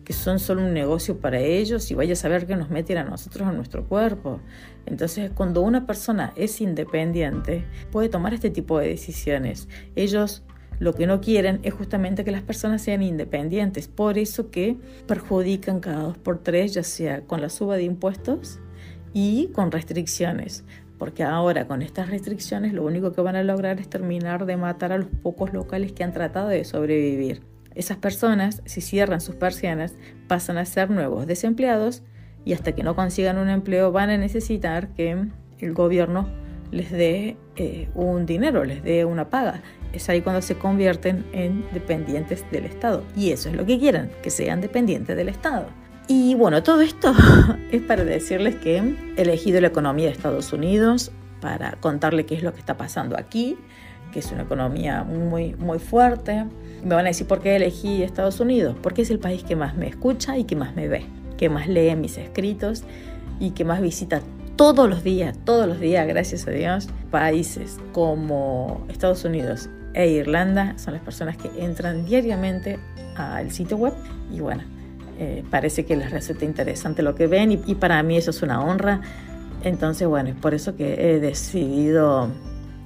que 0.04 0.12
son 0.12 0.38
solo 0.38 0.62
un 0.62 0.74
negocio 0.74 1.18
para 1.18 1.38
ellos 1.38 1.90
y 1.90 1.94
vaya 1.94 2.14
a 2.14 2.16
saber 2.16 2.46
que 2.46 2.56
nos 2.56 2.70
meten 2.70 2.98
a 2.98 3.04
nosotros 3.04 3.46
a 3.48 3.52
nuestro 3.52 3.86
cuerpo. 3.86 4.40
Entonces, 4.86 5.30
cuando 5.34 5.62
una 5.62 5.86
persona 5.86 6.32
es 6.36 6.60
independiente, 6.60 7.64
puede 7.90 8.08
tomar 8.08 8.34
este 8.34 8.50
tipo 8.50 8.78
de 8.78 8.88
decisiones. 8.88 9.68
Ellos 9.94 10.42
lo 10.82 10.94
que 10.94 11.06
no 11.06 11.20
quieren 11.20 11.60
es 11.62 11.74
justamente 11.74 12.24
que 12.24 12.32
las 12.32 12.42
personas 12.42 12.82
sean 12.82 13.02
independientes, 13.02 13.86
por 13.86 14.18
eso 14.18 14.50
que 14.50 14.76
perjudican 15.06 15.78
cada 15.78 16.02
dos 16.02 16.18
por 16.18 16.42
tres, 16.42 16.74
ya 16.74 16.82
sea 16.82 17.20
con 17.22 17.40
la 17.40 17.50
suba 17.50 17.76
de 17.76 17.84
impuestos 17.84 18.58
y 19.12 19.48
con 19.52 19.70
restricciones, 19.70 20.64
porque 20.98 21.22
ahora 21.22 21.68
con 21.68 21.82
estas 21.82 22.10
restricciones 22.10 22.72
lo 22.72 22.84
único 22.84 23.12
que 23.12 23.20
van 23.20 23.36
a 23.36 23.44
lograr 23.44 23.78
es 23.78 23.88
terminar 23.88 24.44
de 24.44 24.56
matar 24.56 24.90
a 24.90 24.98
los 24.98 25.08
pocos 25.22 25.52
locales 25.52 25.92
que 25.92 26.02
han 26.02 26.12
tratado 26.12 26.48
de 26.48 26.64
sobrevivir. 26.64 27.51
Esas 27.74 27.96
personas, 27.96 28.62
si 28.64 28.80
cierran 28.80 29.20
sus 29.20 29.34
persianas, 29.34 29.94
pasan 30.28 30.58
a 30.58 30.64
ser 30.64 30.90
nuevos 30.90 31.26
desempleados 31.26 32.02
y 32.44 32.52
hasta 32.52 32.72
que 32.72 32.82
no 32.82 32.96
consigan 32.96 33.38
un 33.38 33.48
empleo 33.48 33.92
van 33.92 34.10
a 34.10 34.18
necesitar 34.18 34.88
que 34.88 35.28
el 35.58 35.72
gobierno 35.74 36.28
les 36.70 36.90
dé 36.90 37.36
eh, 37.56 37.88
un 37.94 38.26
dinero, 38.26 38.64
les 38.64 38.82
dé 38.82 39.04
una 39.04 39.28
paga 39.28 39.62
es 39.92 40.08
ahí 40.08 40.22
cuando 40.22 40.42
se 40.42 40.56
convierten 40.56 41.24
en 41.32 41.64
dependientes 41.72 42.44
del 42.50 42.64
Estado. 42.64 43.04
Y 43.16 43.30
eso 43.30 43.48
es 43.48 43.56
lo 43.56 43.66
que 43.66 43.78
quieren, 43.78 44.10
que 44.22 44.30
sean 44.30 44.60
dependientes 44.60 45.16
del 45.16 45.28
Estado. 45.28 45.66
Y 46.08 46.34
bueno, 46.34 46.62
todo 46.62 46.80
esto 46.80 47.14
es 47.70 47.82
para 47.82 48.04
decirles 48.04 48.56
que 48.56 48.78
he 48.78 49.20
elegido 49.20 49.60
la 49.60 49.68
economía 49.68 50.06
de 50.06 50.12
Estados 50.12 50.52
Unidos 50.52 51.12
para 51.40 51.72
contarle 51.80 52.26
qué 52.26 52.34
es 52.34 52.42
lo 52.42 52.52
que 52.52 52.60
está 52.60 52.76
pasando 52.76 53.16
aquí, 53.18 53.56
que 54.12 54.20
es 54.20 54.30
una 54.30 54.42
economía 54.42 55.02
muy, 55.02 55.54
muy 55.54 55.78
fuerte. 55.78 56.44
Me 56.84 56.94
van 56.94 57.06
a 57.06 57.08
decir 57.08 57.26
por 57.26 57.40
qué 57.40 57.56
elegí 57.56 58.02
Estados 58.02 58.40
Unidos, 58.40 58.76
porque 58.82 59.02
es 59.02 59.10
el 59.10 59.18
país 59.18 59.42
que 59.42 59.56
más 59.56 59.76
me 59.76 59.88
escucha 59.88 60.38
y 60.38 60.44
que 60.44 60.54
más 60.54 60.76
me 60.76 60.88
ve, 60.88 61.04
que 61.36 61.48
más 61.48 61.66
lee 61.68 61.96
mis 61.96 62.18
escritos 62.18 62.84
y 63.40 63.50
que 63.50 63.64
más 63.64 63.80
visita 63.80 64.20
todos 64.56 64.88
los 64.88 65.02
días, 65.02 65.36
todos 65.44 65.66
los 65.66 65.80
días, 65.80 66.06
gracias 66.06 66.46
a 66.46 66.50
Dios, 66.50 66.88
países 67.10 67.78
como 67.92 68.84
Estados 68.88 69.24
Unidos 69.24 69.68
e 69.94 70.08
Irlanda 70.08 70.78
son 70.78 70.94
las 70.94 71.02
personas 71.02 71.36
que 71.36 71.48
entran 71.62 72.04
diariamente 72.04 72.78
al 73.16 73.50
sitio 73.50 73.76
web 73.76 73.92
y 74.32 74.40
bueno, 74.40 74.62
eh, 75.18 75.44
parece 75.50 75.84
que 75.84 75.96
les 75.96 76.10
resulta 76.10 76.44
interesante 76.44 77.02
lo 77.02 77.14
que 77.14 77.26
ven 77.26 77.52
y, 77.52 77.74
para 77.74 78.02
mí 78.02 78.16
eso 78.16 78.30
es 78.30 78.42
una 78.42 78.62
honra. 78.62 79.00
Entonces, 79.62 80.08
bueno, 80.08 80.30
es 80.30 80.34
por 80.34 80.54
eso 80.54 80.74
que 80.74 80.94
he 80.94 81.20
decidido 81.20 82.28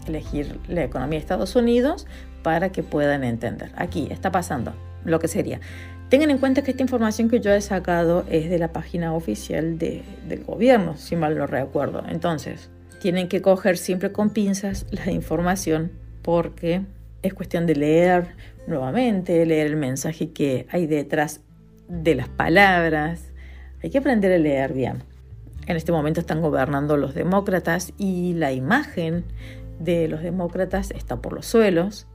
elegir 0.09 0.59
la 0.69 0.85
economía 0.85 1.19
de 1.19 1.23
Estados 1.23 1.57
Unidos 1.57 2.07
para 2.43 2.71
que 2.71 2.83
puedan 2.83 3.25
entender. 3.25 3.73
Aquí 3.77 4.09
está 4.11 4.31
pasando 4.31 4.73
lo 5.05 5.19
que 5.19 5.29
sería. 5.29 5.61
Tengan 6.09 6.31
en 6.31 6.39
cuenta 6.39 6.63
que 6.63 6.71
esta 6.71 6.83
información 6.83 7.29
que 7.29 7.41
yo 7.41 7.53
he 7.53 7.61
sacado 7.61 8.25
es 8.31 8.49
de 8.49 8.59
la 8.59 8.73
página 8.73 9.13
oficial 9.13 9.79
de, 9.79 10.03
del 10.29 10.45
gobierno, 10.45 10.97
si 10.97 11.17
mal 11.17 11.37
no 11.37 11.47
recuerdo. 11.47 12.05
Entonces, 12.09 12.71
tienen 13.01 13.29
que 13.29 13.43
coger 13.43 13.77
siempre 13.77 14.13
con 14.13 14.31
pinzas 14.31 14.87
la 14.91 15.11
información 15.11 15.91
porque 16.23 16.83
es 17.23 17.35
cuestión 17.35 17.67
de 17.67 17.75
leer 17.75 18.35
nuevamente, 18.67 19.45
leer 19.47 19.67
el 19.67 19.77
mensaje 19.77 20.31
que 20.31 20.67
hay 20.71 20.87
detrás 20.87 21.41
de 21.89 22.15
las 22.15 22.29
palabras. 22.29 23.33
Hay 23.83 23.91
que 23.91 23.99
aprender 23.99 24.33
a 24.33 24.39
leer 24.39 24.73
bien. 24.73 25.03
En 25.67 25.77
este 25.77 25.91
momento 25.91 26.21
están 26.21 26.41
gobernando 26.41 26.97
los 26.97 27.15
demócratas 27.15 27.93
y 27.99 28.35
la 28.35 28.53
imagen 28.53 29.25
de 29.79 30.09
los 30.09 30.23
demócratas 30.23 30.91
está 30.91 31.17
por 31.17 31.33
los 31.33 31.47
suelos, 31.47 32.07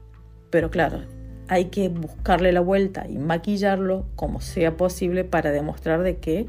pero 0.50 0.70
claro, 0.70 1.02
hay 1.48 1.66
que 1.66 1.88
buscarle 1.88 2.52
la 2.52 2.60
vuelta 2.60 3.06
y 3.08 3.18
maquillarlo 3.18 4.06
como 4.16 4.40
sea 4.40 4.76
posible 4.76 5.24
para 5.24 5.50
demostrar 5.50 6.02
de 6.02 6.16
que 6.16 6.46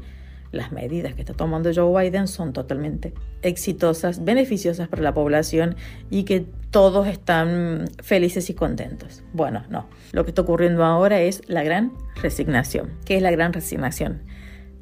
las 0.54 0.72
medidas 0.72 1.14
que 1.14 1.22
está 1.22 1.34
tomando 1.34 1.70
Joe 1.74 2.04
Biden 2.04 2.28
son 2.28 2.52
totalmente 2.52 3.12
exitosas, 3.42 4.24
beneficiosas 4.24 4.88
para 4.88 5.02
la 5.02 5.12
población 5.12 5.76
y 6.10 6.22
que 6.22 6.46
todos 6.70 7.06
están 7.06 7.86
felices 8.02 8.48
y 8.50 8.54
contentos. 8.54 9.22
Bueno, 9.32 9.64
no. 9.68 9.86
Lo 10.12 10.24
que 10.24 10.30
está 10.30 10.42
ocurriendo 10.42 10.84
ahora 10.84 11.20
es 11.20 11.42
la 11.48 11.62
gran 11.62 11.92
resignación. 12.22 12.92
¿Qué 13.04 13.16
es 13.16 13.22
la 13.22 13.30
gran 13.30 13.52
resignación? 13.52 14.22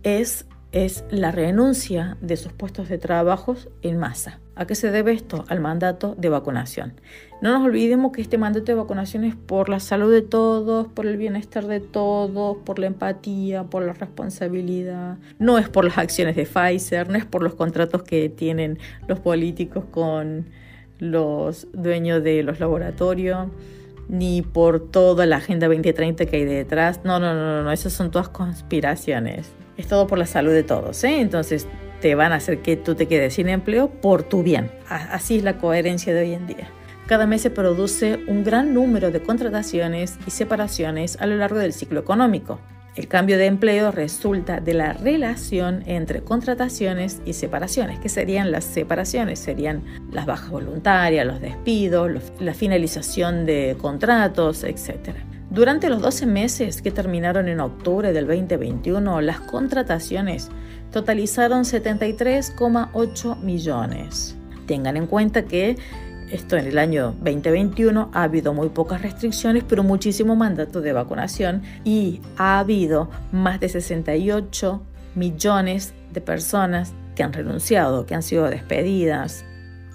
Es 0.02 0.46
es 0.72 1.04
la 1.10 1.30
renuncia 1.30 2.16
de 2.20 2.36
sus 2.36 2.52
puestos 2.52 2.88
de 2.88 2.98
trabajo 2.98 3.56
en 3.82 3.98
masa. 3.98 4.40
¿A 4.54 4.66
qué 4.66 4.74
se 4.74 4.90
debe 4.90 5.12
esto? 5.12 5.44
Al 5.48 5.60
mandato 5.60 6.14
de 6.16 6.28
vacunación. 6.28 6.94
No 7.40 7.52
nos 7.52 7.64
olvidemos 7.64 8.12
que 8.12 8.22
este 8.22 8.38
mandato 8.38 8.66
de 8.66 8.74
vacunación 8.74 9.24
es 9.24 9.34
por 9.34 9.68
la 9.68 9.80
salud 9.80 10.12
de 10.12 10.22
todos, 10.22 10.88
por 10.88 11.06
el 11.06 11.16
bienestar 11.16 11.66
de 11.66 11.80
todos, 11.80 12.58
por 12.64 12.78
la 12.78 12.86
empatía, 12.86 13.64
por 13.64 13.82
la 13.82 13.92
responsabilidad. 13.92 15.18
No 15.38 15.58
es 15.58 15.68
por 15.68 15.84
las 15.84 15.98
acciones 15.98 16.36
de 16.36 16.46
Pfizer, 16.46 17.08
no 17.08 17.16
es 17.16 17.24
por 17.24 17.42
los 17.42 17.54
contratos 17.54 18.02
que 18.02 18.28
tienen 18.28 18.78
los 19.08 19.20
políticos 19.20 19.84
con 19.90 20.46
los 20.98 21.66
dueños 21.72 22.22
de 22.22 22.42
los 22.42 22.60
laboratorios 22.60 23.48
ni 24.08 24.42
por 24.42 24.90
toda 24.90 25.26
la 25.26 25.36
Agenda 25.36 25.68
2030 25.68 26.26
que 26.26 26.36
hay 26.36 26.44
detrás. 26.44 27.00
No, 27.04 27.18
no, 27.18 27.34
no, 27.34 27.62
no, 27.62 27.72
esas 27.72 27.92
son 27.92 28.10
todas 28.10 28.28
conspiraciones. 28.28 29.52
Es 29.76 29.86
todo 29.86 30.06
por 30.06 30.18
la 30.18 30.26
salud 30.26 30.52
de 30.52 30.62
todos, 30.62 31.02
¿eh? 31.04 31.20
Entonces 31.20 31.66
te 32.00 32.14
van 32.14 32.32
a 32.32 32.36
hacer 32.36 32.58
que 32.60 32.76
tú 32.76 32.94
te 32.94 33.06
quedes 33.06 33.34
sin 33.34 33.48
empleo 33.48 33.88
por 33.88 34.22
tu 34.22 34.42
bien. 34.42 34.70
Así 34.88 35.36
es 35.36 35.44
la 35.44 35.58
coherencia 35.58 36.12
de 36.12 36.20
hoy 36.20 36.34
en 36.34 36.46
día. 36.46 36.68
Cada 37.06 37.26
mes 37.26 37.42
se 37.42 37.50
produce 37.50 38.20
un 38.26 38.44
gran 38.44 38.74
número 38.74 39.10
de 39.10 39.22
contrataciones 39.22 40.18
y 40.26 40.30
separaciones 40.30 41.16
a 41.20 41.26
lo 41.26 41.36
largo 41.36 41.58
del 41.58 41.72
ciclo 41.72 42.00
económico. 42.00 42.58
El 42.94 43.08
cambio 43.08 43.38
de 43.38 43.46
empleo 43.46 43.90
resulta 43.90 44.60
de 44.60 44.74
la 44.74 44.92
relación 44.92 45.82
entre 45.86 46.22
contrataciones 46.22 47.22
y 47.24 47.32
separaciones. 47.32 47.98
¿Qué 47.98 48.10
serían 48.10 48.52
las 48.52 48.64
separaciones? 48.64 49.38
Serían 49.38 49.82
las 50.10 50.26
bajas 50.26 50.50
voluntarias, 50.50 51.26
los 51.26 51.40
despidos, 51.40 52.10
la 52.38 52.52
finalización 52.52 53.46
de 53.46 53.76
contratos, 53.80 54.62
etc. 54.62 55.16
Durante 55.52 55.90
los 55.90 56.00
12 56.00 56.24
meses 56.24 56.80
que 56.80 56.90
terminaron 56.90 57.46
en 57.46 57.60
octubre 57.60 58.14
del 58.14 58.26
2021, 58.26 59.20
las 59.20 59.38
contrataciones 59.38 60.48
totalizaron 60.90 61.64
73,8 61.64 63.38
millones. 63.40 64.34
Tengan 64.66 64.96
en 64.96 65.06
cuenta 65.06 65.44
que 65.44 65.76
esto 66.30 66.56
en 66.56 66.68
el 66.68 66.78
año 66.78 67.14
2021 67.20 68.10
ha 68.14 68.22
habido 68.22 68.54
muy 68.54 68.70
pocas 68.70 69.02
restricciones, 69.02 69.62
pero 69.68 69.82
muchísimo 69.82 70.36
mandato 70.36 70.80
de 70.80 70.94
vacunación 70.94 71.60
y 71.84 72.22
ha 72.38 72.58
habido 72.58 73.10
más 73.30 73.60
de 73.60 73.68
68 73.68 74.80
millones 75.14 75.92
de 76.14 76.22
personas 76.22 76.94
que 77.14 77.24
han 77.24 77.34
renunciado, 77.34 78.06
que 78.06 78.14
han 78.14 78.22
sido 78.22 78.48
despedidas. 78.48 79.44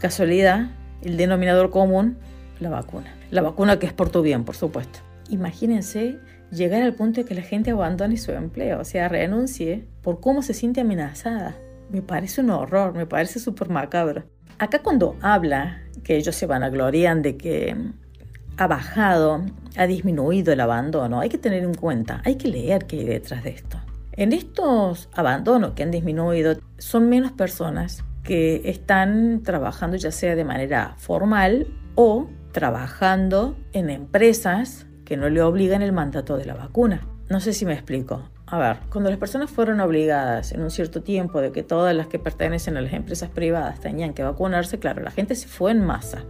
Casualidad, 0.02 0.70
el 1.02 1.18
denominador 1.18 1.72
común, 1.72 2.20
la 2.60 2.70
vacuna. 2.70 3.16
La 3.32 3.42
vacuna 3.42 3.80
que 3.80 3.88
es 3.88 3.94
por 3.94 4.12
tu 4.12 4.22
bien, 4.22 4.44
por 4.44 4.56
supuesto. 4.56 5.07
Imagínense 5.30 6.20
llegar 6.52 6.82
al 6.82 6.94
punto 6.96 7.22
de 7.22 7.28
que 7.28 7.36
la 7.36 7.42
gente 7.42 7.72
abandone 7.72 8.18
su 8.18 8.32
empleo, 8.32 8.80
o 8.80 8.86
sea, 8.86 9.10
renuncie 9.10 9.88
por 10.02 10.20
cómo 10.20 10.42
se 10.42 10.54
siente 10.54 10.82
amenazada. 10.82 11.56
Me 11.90 12.02
parece 12.02 12.42
un 12.42 12.50
horror, 12.50 12.94
me 12.94 13.06
parece 13.06 13.40
súper 13.40 13.70
macabro. 13.70 14.24
Acá 14.60 14.80
cuando 14.80 15.18
habla 15.22 15.82
que 16.04 16.16
ellos 16.16 16.36
se 16.36 16.46
van 16.46 16.64
a 16.64 16.70
gloriar 16.70 17.22
de 17.22 17.38
que 17.38 17.76
ha 18.58 18.68
bajado, 18.68 19.46
ha 19.78 19.86
disminuido 19.86 20.52
el 20.52 20.60
abandono, 20.60 21.20
hay 21.20 21.30
que 21.30 21.38
tener 21.38 21.64
en 21.64 21.76
cuenta, 21.76 22.22
hay 22.26 22.36
que 22.36 22.48
leer 22.48 22.86
qué 22.86 23.00
hay 23.00 23.06
detrás 23.06 23.44
de 23.44 23.52
esto. 23.52 23.80
En 24.14 24.34
estos 24.34 25.10
abandonos 25.14 25.74
que 25.74 25.84
han 25.84 25.92
disminuido, 25.92 26.58
son 26.80 27.08
menos 27.08 27.34
personas 27.34 28.04
que 28.24 28.64
están 28.66 29.44
trabajando 29.44 29.96
ya 29.96 30.12
sea 30.12 30.36
de 30.36 30.44
manera 30.44 30.96
formal 30.98 31.68
o 31.96 32.28
trabajando 32.52 33.56
en 33.74 33.90
empresas 33.92 34.88
que 35.08 35.16
no 35.16 35.30
le 35.30 35.42
obligan 35.42 35.82
el 35.82 35.94
mandato 35.94 36.36
de 36.36 36.44
la 36.44 36.54
vacuna. 36.54 37.08
No 37.30 37.40
sé 37.40 37.54
si 37.54 37.66
me 37.66 37.72
explico. 37.72 38.30
A 38.46 38.58
ver, 38.58 38.78
cuando 38.92 39.10
las 39.10 39.18
personas 39.18 39.50
fueron 39.50 39.80
obligadas 39.80 40.52
en 40.52 40.62
un 40.62 40.70
cierto 40.70 41.02
tiempo 41.02 41.40
de 41.40 41.54
que 41.54 41.64
todas 41.64 41.96
las 41.96 42.08
que 42.08 42.20
pertenecen 42.20 42.76
a 42.76 42.82
las 42.82 42.92
empresas 42.92 43.30
privadas 43.30 43.80
tenían 43.80 44.14
que 44.14 44.24
vacunarse, 44.24 44.80
claro, 44.80 45.02
la 45.02 45.12
gente 45.12 45.36
se 45.36 45.48
fue 45.48 45.72
en 45.72 45.86
masa, 45.86 46.26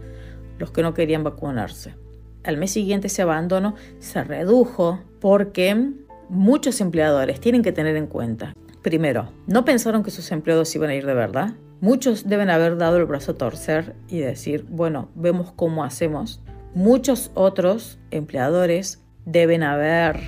los 0.60 0.70
que 0.70 0.82
no 0.82 0.94
querían 0.94 1.24
vacunarse. 1.24 1.96
Al 2.44 2.56
mes 2.56 2.70
siguiente 2.70 3.08
ese 3.08 3.22
abandono 3.22 3.74
se 3.98 4.22
redujo 4.22 5.00
porque 5.20 5.90
muchos 6.28 6.80
empleadores 6.80 7.40
tienen 7.40 7.62
que 7.62 7.72
tener 7.72 7.96
en 7.96 8.06
cuenta, 8.06 8.54
primero, 8.80 9.32
no 9.48 9.64
pensaron 9.64 10.04
que 10.04 10.12
sus 10.12 10.30
empleados 10.30 10.72
iban 10.76 10.90
a 10.90 10.94
ir 10.94 11.04
de 11.04 11.14
verdad. 11.14 11.50
Muchos 11.80 12.28
deben 12.28 12.48
haber 12.48 12.76
dado 12.76 12.98
el 12.98 13.06
brazo 13.06 13.32
a 13.32 13.34
torcer 13.34 13.96
y 14.08 14.18
decir, 14.18 14.66
bueno, 14.68 15.10
vemos 15.16 15.50
cómo 15.50 15.82
hacemos. 15.82 16.40
Muchos 16.74 17.30
otros 17.34 17.98
empleadores 18.10 19.02
deben 19.24 19.62
haber 19.62 20.20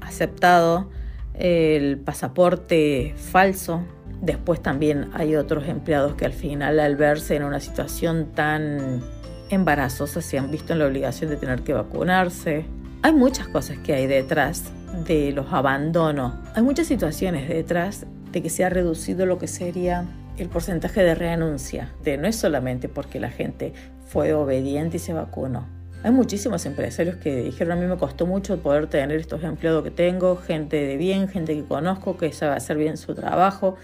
aceptado 0.00 0.90
el 1.34 1.98
pasaporte 1.98 3.14
falso. 3.16 3.82
Después 4.20 4.62
también 4.62 5.10
hay 5.12 5.36
otros 5.36 5.68
empleados 5.68 6.14
que 6.14 6.24
al 6.24 6.32
final 6.32 6.80
al 6.80 6.96
verse 6.96 7.36
en 7.36 7.44
una 7.44 7.60
situación 7.60 8.32
tan 8.34 9.02
embarazosa 9.50 10.20
se 10.20 10.38
han 10.38 10.50
visto 10.50 10.72
en 10.72 10.80
la 10.80 10.86
obligación 10.86 11.30
de 11.30 11.36
tener 11.36 11.62
que 11.62 11.72
vacunarse. 11.72 12.64
Hay 13.02 13.12
muchas 13.12 13.48
cosas 13.48 13.78
que 13.78 13.94
hay 13.94 14.06
detrás 14.06 14.64
de 15.06 15.32
los 15.32 15.52
abandonos. 15.52 16.34
Hay 16.54 16.62
muchas 16.62 16.86
situaciones 16.86 17.48
detrás 17.48 18.06
de 18.32 18.42
que 18.42 18.50
se 18.50 18.64
ha 18.64 18.68
reducido 18.68 19.26
lo 19.26 19.38
que 19.38 19.46
sería 19.46 20.04
el 20.36 20.48
porcentaje 20.48 21.02
de 21.02 21.14
renuncia. 21.14 21.92
De 22.02 22.18
no 22.18 22.26
es 22.26 22.36
solamente 22.36 22.88
porque 22.88 23.20
la 23.20 23.30
gente 23.30 23.72
fue 24.06 24.32
obediente 24.32 24.96
y 24.96 25.00
se 25.00 25.12
vacunó. 25.12 25.77
Hay 26.04 26.12
muchísimos 26.12 26.64
empresarios 26.64 27.16
que 27.16 27.42
dijeron 27.42 27.76
a 27.76 27.80
mí 27.80 27.86
me 27.86 27.96
costó 27.96 28.24
mucho 28.24 28.56
poder 28.62 28.86
tener 28.86 29.18
estos 29.18 29.42
empleados 29.42 29.82
que 29.82 29.90
tengo, 29.90 30.36
gente 30.36 30.76
de 30.76 30.96
bien, 30.96 31.28
gente 31.28 31.56
que 31.56 31.64
conozco, 31.64 32.16
que 32.16 32.32
sabe 32.32 32.54
hacer 32.54 32.76
bien 32.76 32.96
su 32.96 33.16
trabajo. 33.16 33.74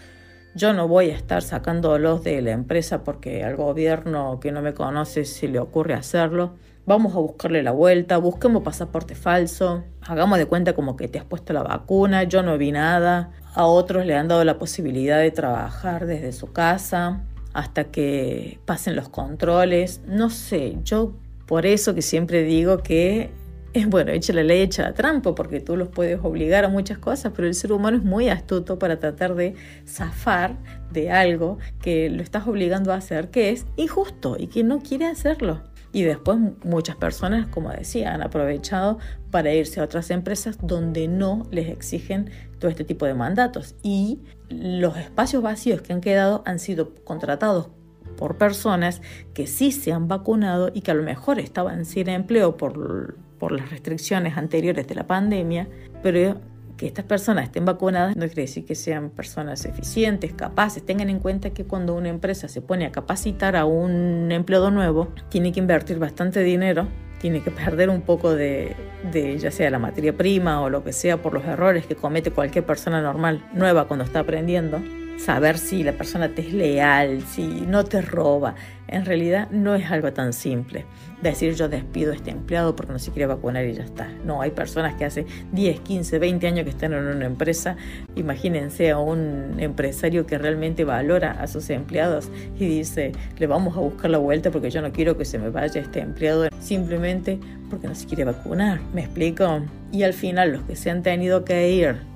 Yo 0.54 0.72
no 0.72 0.86
voy 0.86 1.10
a 1.10 1.16
estar 1.16 1.42
sacándolos 1.42 2.22
de 2.22 2.40
la 2.40 2.52
empresa 2.52 3.02
porque 3.02 3.42
al 3.42 3.56
gobierno 3.56 4.38
que 4.38 4.52
no 4.52 4.62
me 4.62 4.74
conoce 4.74 5.24
se 5.24 5.48
le 5.48 5.58
ocurre 5.58 5.94
hacerlo. 5.94 6.54
Vamos 6.86 7.16
a 7.16 7.18
buscarle 7.18 7.64
la 7.64 7.72
vuelta, 7.72 8.18
busquemos 8.18 8.62
pasaporte 8.62 9.16
falso, 9.16 9.82
hagamos 10.02 10.38
de 10.38 10.46
cuenta 10.46 10.74
como 10.74 10.96
que 10.96 11.08
te 11.08 11.18
has 11.18 11.24
puesto 11.24 11.52
la 11.52 11.64
vacuna, 11.64 12.22
yo 12.22 12.44
no 12.44 12.56
vi 12.58 12.70
nada. 12.70 13.32
A 13.54 13.66
otros 13.66 14.06
le 14.06 14.14
han 14.14 14.28
dado 14.28 14.44
la 14.44 14.58
posibilidad 14.58 15.18
de 15.18 15.32
trabajar 15.32 16.06
desde 16.06 16.30
su 16.30 16.52
casa 16.52 17.24
hasta 17.52 17.84
que 17.84 18.60
pasen 18.66 18.94
los 18.94 19.08
controles. 19.08 20.00
No 20.06 20.30
sé, 20.30 20.76
yo 20.84 21.14
por 21.46 21.66
eso 21.66 21.94
que 21.94 22.02
siempre 22.02 22.42
digo 22.42 22.78
que 22.78 23.30
es 23.74 23.88
bueno, 23.88 24.12
echa 24.12 24.32
la 24.32 24.44
ley, 24.44 24.62
echa 24.62 24.82
la 24.84 24.94
trampa, 24.94 25.34
porque 25.34 25.60
tú 25.60 25.76
los 25.76 25.88
puedes 25.88 26.20
obligar 26.22 26.64
a 26.64 26.68
muchas 26.68 26.98
cosas, 26.98 27.32
pero 27.34 27.48
el 27.48 27.54
ser 27.54 27.72
humano 27.72 27.96
es 27.96 28.04
muy 28.04 28.28
astuto 28.28 28.78
para 28.78 29.00
tratar 29.00 29.34
de 29.34 29.54
zafar 29.84 30.56
de 30.92 31.10
algo 31.10 31.58
que 31.82 32.08
lo 32.08 32.22
estás 32.22 32.46
obligando 32.46 32.92
a 32.92 32.96
hacer, 32.96 33.30
que 33.30 33.50
es 33.50 33.66
injusto 33.74 34.36
y 34.38 34.46
que 34.46 34.62
no 34.62 34.78
quiere 34.78 35.06
hacerlo. 35.06 35.60
Y 35.92 36.02
después 36.02 36.38
muchas 36.64 36.96
personas, 36.96 37.46
como 37.46 37.70
decía, 37.70 38.14
han 38.14 38.22
aprovechado 38.22 38.98
para 39.30 39.52
irse 39.52 39.80
a 39.80 39.84
otras 39.84 40.10
empresas 40.10 40.58
donde 40.60 41.08
no 41.08 41.46
les 41.50 41.68
exigen 41.68 42.30
todo 42.58 42.70
este 42.70 42.84
tipo 42.84 43.06
de 43.06 43.14
mandatos. 43.14 43.74
Y 43.82 44.20
los 44.48 44.96
espacios 44.96 45.42
vacíos 45.42 45.82
que 45.82 45.92
han 45.92 46.00
quedado 46.00 46.42
han 46.46 46.58
sido 46.58 46.94
contratados 47.04 47.68
por 48.16 48.36
personas 48.36 49.02
que 49.34 49.46
sí 49.46 49.72
se 49.72 49.92
han 49.92 50.08
vacunado 50.08 50.70
y 50.72 50.80
que 50.80 50.90
a 50.90 50.94
lo 50.94 51.02
mejor 51.02 51.38
estaban 51.38 51.84
sin 51.84 52.08
empleo 52.08 52.56
por, 52.56 53.16
por 53.38 53.52
las 53.52 53.70
restricciones 53.70 54.36
anteriores 54.36 54.86
de 54.86 54.94
la 54.94 55.06
pandemia, 55.06 55.68
pero 56.02 56.40
que 56.76 56.86
estas 56.86 57.04
personas 57.04 57.44
estén 57.44 57.64
vacunadas 57.64 58.16
no 58.16 58.26
quiere 58.26 58.42
decir 58.42 58.64
que 58.64 58.74
sean 58.74 59.10
personas 59.10 59.64
eficientes, 59.64 60.32
capaces. 60.32 60.84
Tengan 60.84 61.08
en 61.08 61.20
cuenta 61.20 61.50
que 61.50 61.64
cuando 61.64 61.94
una 61.94 62.08
empresa 62.08 62.48
se 62.48 62.60
pone 62.60 62.84
a 62.86 62.92
capacitar 62.92 63.56
a 63.56 63.64
un 63.64 64.32
empleado 64.32 64.70
nuevo, 64.70 65.12
tiene 65.28 65.52
que 65.52 65.60
invertir 65.60 65.98
bastante 65.98 66.40
dinero, 66.40 66.88
tiene 67.20 67.42
que 67.42 67.50
perder 67.50 67.90
un 67.90 68.02
poco 68.02 68.34
de, 68.34 68.74
de 69.12 69.38
ya 69.38 69.50
sea 69.50 69.70
la 69.70 69.78
materia 69.78 70.16
prima 70.16 70.60
o 70.60 70.68
lo 70.68 70.82
que 70.82 70.92
sea 70.92 71.22
por 71.22 71.32
los 71.32 71.44
errores 71.44 71.86
que 71.86 71.94
comete 71.94 72.30
cualquier 72.32 72.66
persona 72.66 73.00
normal 73.00 73.48
nueva 73.54 73.86
cuando 73.86 74.04
está 74.04 74.20
aprendiendo 74.20 74.80
saber 75.18 75.58
si 75.58 75.82
la 75.82 75.92
persona 75.92 76.28
te 76.28 76.42
es 76.42 76.52
leal, 76.52 77.22
si 77.22 77.46
no 77.46 77.84
te 77.84 78.02
roba. 78.02 78.54
En 78.86 79.06
realidad 79.06 79.50
no 79.50 79.74
es 79.74 79.90
algo 79.90 80.12
tan 80.12 80.32
simple. 80.32 80.84
Decir 81.22 81.54
yo 81.54 81.68
despido 81.68 82.12
a 82.12 82.14
este 82.14 82.30
empleado 82.30 82.76
porque 82.76 82.92
no 82.92 82.98
se 82.98 83.10
quiere 83.10 83.26
vacunar 83.26 83.64
y 83.64 83.72
ya 83.72 83.82
está. 83.82 84.08
No, 84.24 84.42
hay 84.42 84.50
personas 84.50 84.94
que 84.94 85.06
hace 85.06 85.26
10, 85.52 85.80
15, 85.80 86.18
20 86.18 86.46
años 86.46 86.64
que 86.64 86.70
están 86.70 86.92
en 86.92 87.04
una 87.04 87.24
empresa. 87.24 87.76
Imagínense 88.14 88.90
a 88.90 88.98
un 88.98 89.56
empresario 89.58 90.26
que 90.26 90.36
realmente 90.36 90.84
valora 90.84 91.32
a 91.32 91.46
sus 91.46 91.70
empleados 91.70 92.28
y 92.58 92.66
dice, 92.66 93.12
le 93.38 93.46
vamos 93.46 93.76
a 93.76 93.80
buscar 93.80 94.10
la 94.10 94.18
vuelta 94.18 94.50
porque 94.50 94.70
yo 94.70 94.82
no 94.82 94.92
quiero 94.92 95.16
que 95.16 95.24
se 95.24 95.38
me 95.38 95.48
vaya 95.48 95.80
este 95.80 96.00
empleado 96.00 96.48
simplemente 96.60 97.38
porque 97.70 97.88
no 97.88 97.94
se 97.94 98.06
quiere 98.06 98.24
vacunar. 98.24 98.80
¿Me 98.92 99.02
explico? 99.02 99.62
Y 99.92 100.02
al 100.02 100.12
final 100.12 100.52
los 100.52 100.62
que 100.64 100.76
se 100.76 100.90
han 100.90 101.02
tenido 101.02 101.44
que 101.44 101.70
ir 101.70 102.13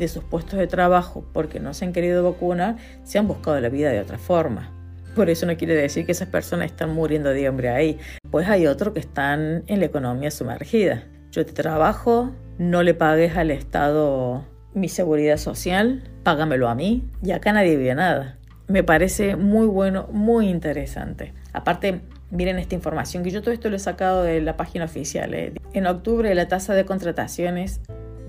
de 0.00 0.08
sus 0.08 0.24
puestos 0.24 0.58
de 0.58 0.66
trabajo 0.66 1.24
porque 1.32 1.60
no 1.60 1.74
se 1.74 1.84
han 1.84 1.92
querido 1.92 2.24
vacunar, 2.24 2.76
se 3.04 3.18
han 3.18 3.28
buscado 3.28 3.60
la 3.60 3.68
vida 3.68 3.90
de 3.90 4.00
otra 4.00 4.18
forma. 4.18 4.72
Por 5.14 5.28
eso 5.28 5.46
no 5.46 5.56
quiere 5.56 5.74
decir 5.74 6.06
que 6.06 6.12
esas 6.12 6.28
personas 6.28 6.66
están 6.66 6.94
muriendo 6.94 7.30
de 7.30 7.46
hambre 7.46 7.68
ahí. 7.68 7.98
Pues 8.30 8.48
hay 8.48 8.66
otros 8.66 8.94
que 8.94 9.00
están 9.00 9.64
en 9.66 9.80
la 9.80 9.86
economía 9.86 10.30
sumergida. 10.30 11.04
Yo 11.30 11.44
te 11.44 11.52
trabajo, 11.52 12.32
no 12.58 12.82
le 12.82 12.94
pagues 12.94 13.36
al 13.36 13.50
Estado 13.50 14.44
mi 14.72 14.88
seguridad 14.88 15.36
social, 15.36 16.02
págamelo 16.22 16.68
a 16.68 16.74
mí 16.74 17.04
y 17.22 17.32
acá 17.32 17.52
nadie 17.52 17.76
vive 17.76 17.94
nada. 17.94 18.38
Me 18.68 18.84
parece 18.84 19.36
muy 19.36 19.66
bueno, 19.66 20.08
muy 20.12 20.48
interesante. 20.48 21.34
Aparte, 21.52 22.02
miren 22.30 22.58
esta 22.58 22.76
información, 22.76 23.24
que 23.24 23.30
yo 23.30 23.42
todo 23.42 23.52
esto 23.52 23.68
lo 23.68 23.76
he 23.76 23.80
sacado 23.80 24.22
de 24.22 24.40
la 24.40 24.56
página 24.56 24.84
oficial. 24.84 25.34
¿eh? 25.34 25.52
En 25.72 25.86
octubre 25.86 26.32
la 26.34 26.46
tasa 26.46 26.74
de 26.74 26.84
contrataciones 26.84 27.80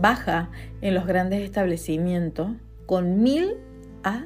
baja 0.01 0.49
en 0.81 0.95
los 0.95 1.05
grandes 1.05 1.41
establecimientos 1.41 2.51
con 2.85 3.21
mil 3.21 3.57
a 4.03 4.25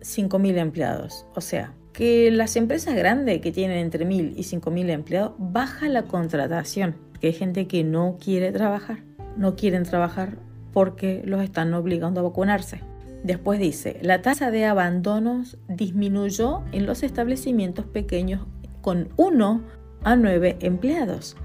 cinco 0.00 0.38
mil 0.38 0.58
empleados. 0.58 1.26
O 1.34 1.40
sea, 1.40 1.72
que 1.92 2.30
las 2.30 2.56
empresas 2.56 2.94
grandes 2.94 3.40
que 3.40 3.52
tienen 3.52 3.78
entre 3.78 4.04
mil 4.04 4.34
y 4.36 4.42
cinco 4.42 4.70
mil 4.70 4.90
empleados 4.90 5.32
baja 5.38 5.88
la 5.88 6.02
contratación, 6.02 6.96
que 7.20 7.28
hay 7.28 7.32
gente 7.32 7.66
que 7.66 7.82
no 7.82 8.18
quiere 8.22 8.52
trabajar, 8.52 8.98
no 9.36 9.56
quieren 9.56 9.84
trabajar 9.84 10.38
porque 10.72 11.22
los 11.24 11.42
están 11.42 11.72
obligando 11.72 12.20
a 12.20 12.24
vacunarse. 12.24 12.82
Después 13.24 13.58
dice, 13.58 13.98
la 14.02 14.22
tasa 14.22 14.50
de 14.50 14.66
abandonos 14.66 15.58
disminuyó 15.68 16.62
en 16.72 16.86
los 16.86 17.02
establecimientos 17.02 17.86
pequeños 17.86 18.46
con 18.82 19.08
1 19.16 19.62
a 20.04 20.16
9 20.16 20.58
empleados. 20.60 21.36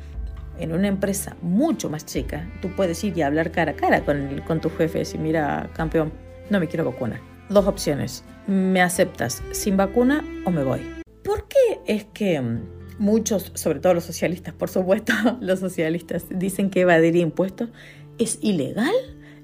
En 0.62 0.74
una 0.74 0.88
empresa 0.88 1.36
mucho 1.42 1.90
más 1.90 2.06
chica, 2.06 2.48
tú 2.62 2.70
puedes 2.76 3.04
ir 3.04 3.18
y 3.18 3.24
hablar 3.24 3.50
cara 3.52 3.72
a 3.72 3.76
cara 3.76 4.06
con, 4.06 4.42
con 4.46 4.62
tu 4.62 4.70
jefe 4.70 5.00
y 5.00 5.02
decir, 5.02 5.20
mira, 5.20 5.72
campeón, 5.74 6.14
no 6.52 6.60
me 6.60 6.68
quiero 6.68 6.86
vacunar. 6.86 7.20
Dos 7.50 7.66
opciones, 7.66 8.24
me 8.46 8.80
aceptas 8.80 9.42
sin 9.52 9.76
vacuna 9.76 10.24
o 10.46 10.52
me 10.52 10.64
voy. 10.64 10.82
¿Por 11.24 11.48
qué 11.48 11.80
es 11.88 12.06
que 12.14 12.40
mm, 12.40 12.60
muchos, 13.00 13.52
sobre 13.56 13.80
todo 13.80 13.96
los 13.96 14.04
socialistas, 14.04 14.54
por 14.54 14.70
supuesto, 14.70 15.14
los 15.42 15.60
socialistas 15.60 16.28
dicen 16.30 16.70
que 16.70 16.82
evadir 16.82 17.16
impuestos 17.16 17.70
es 18.20 18.38
ilegal? 18.44 18.94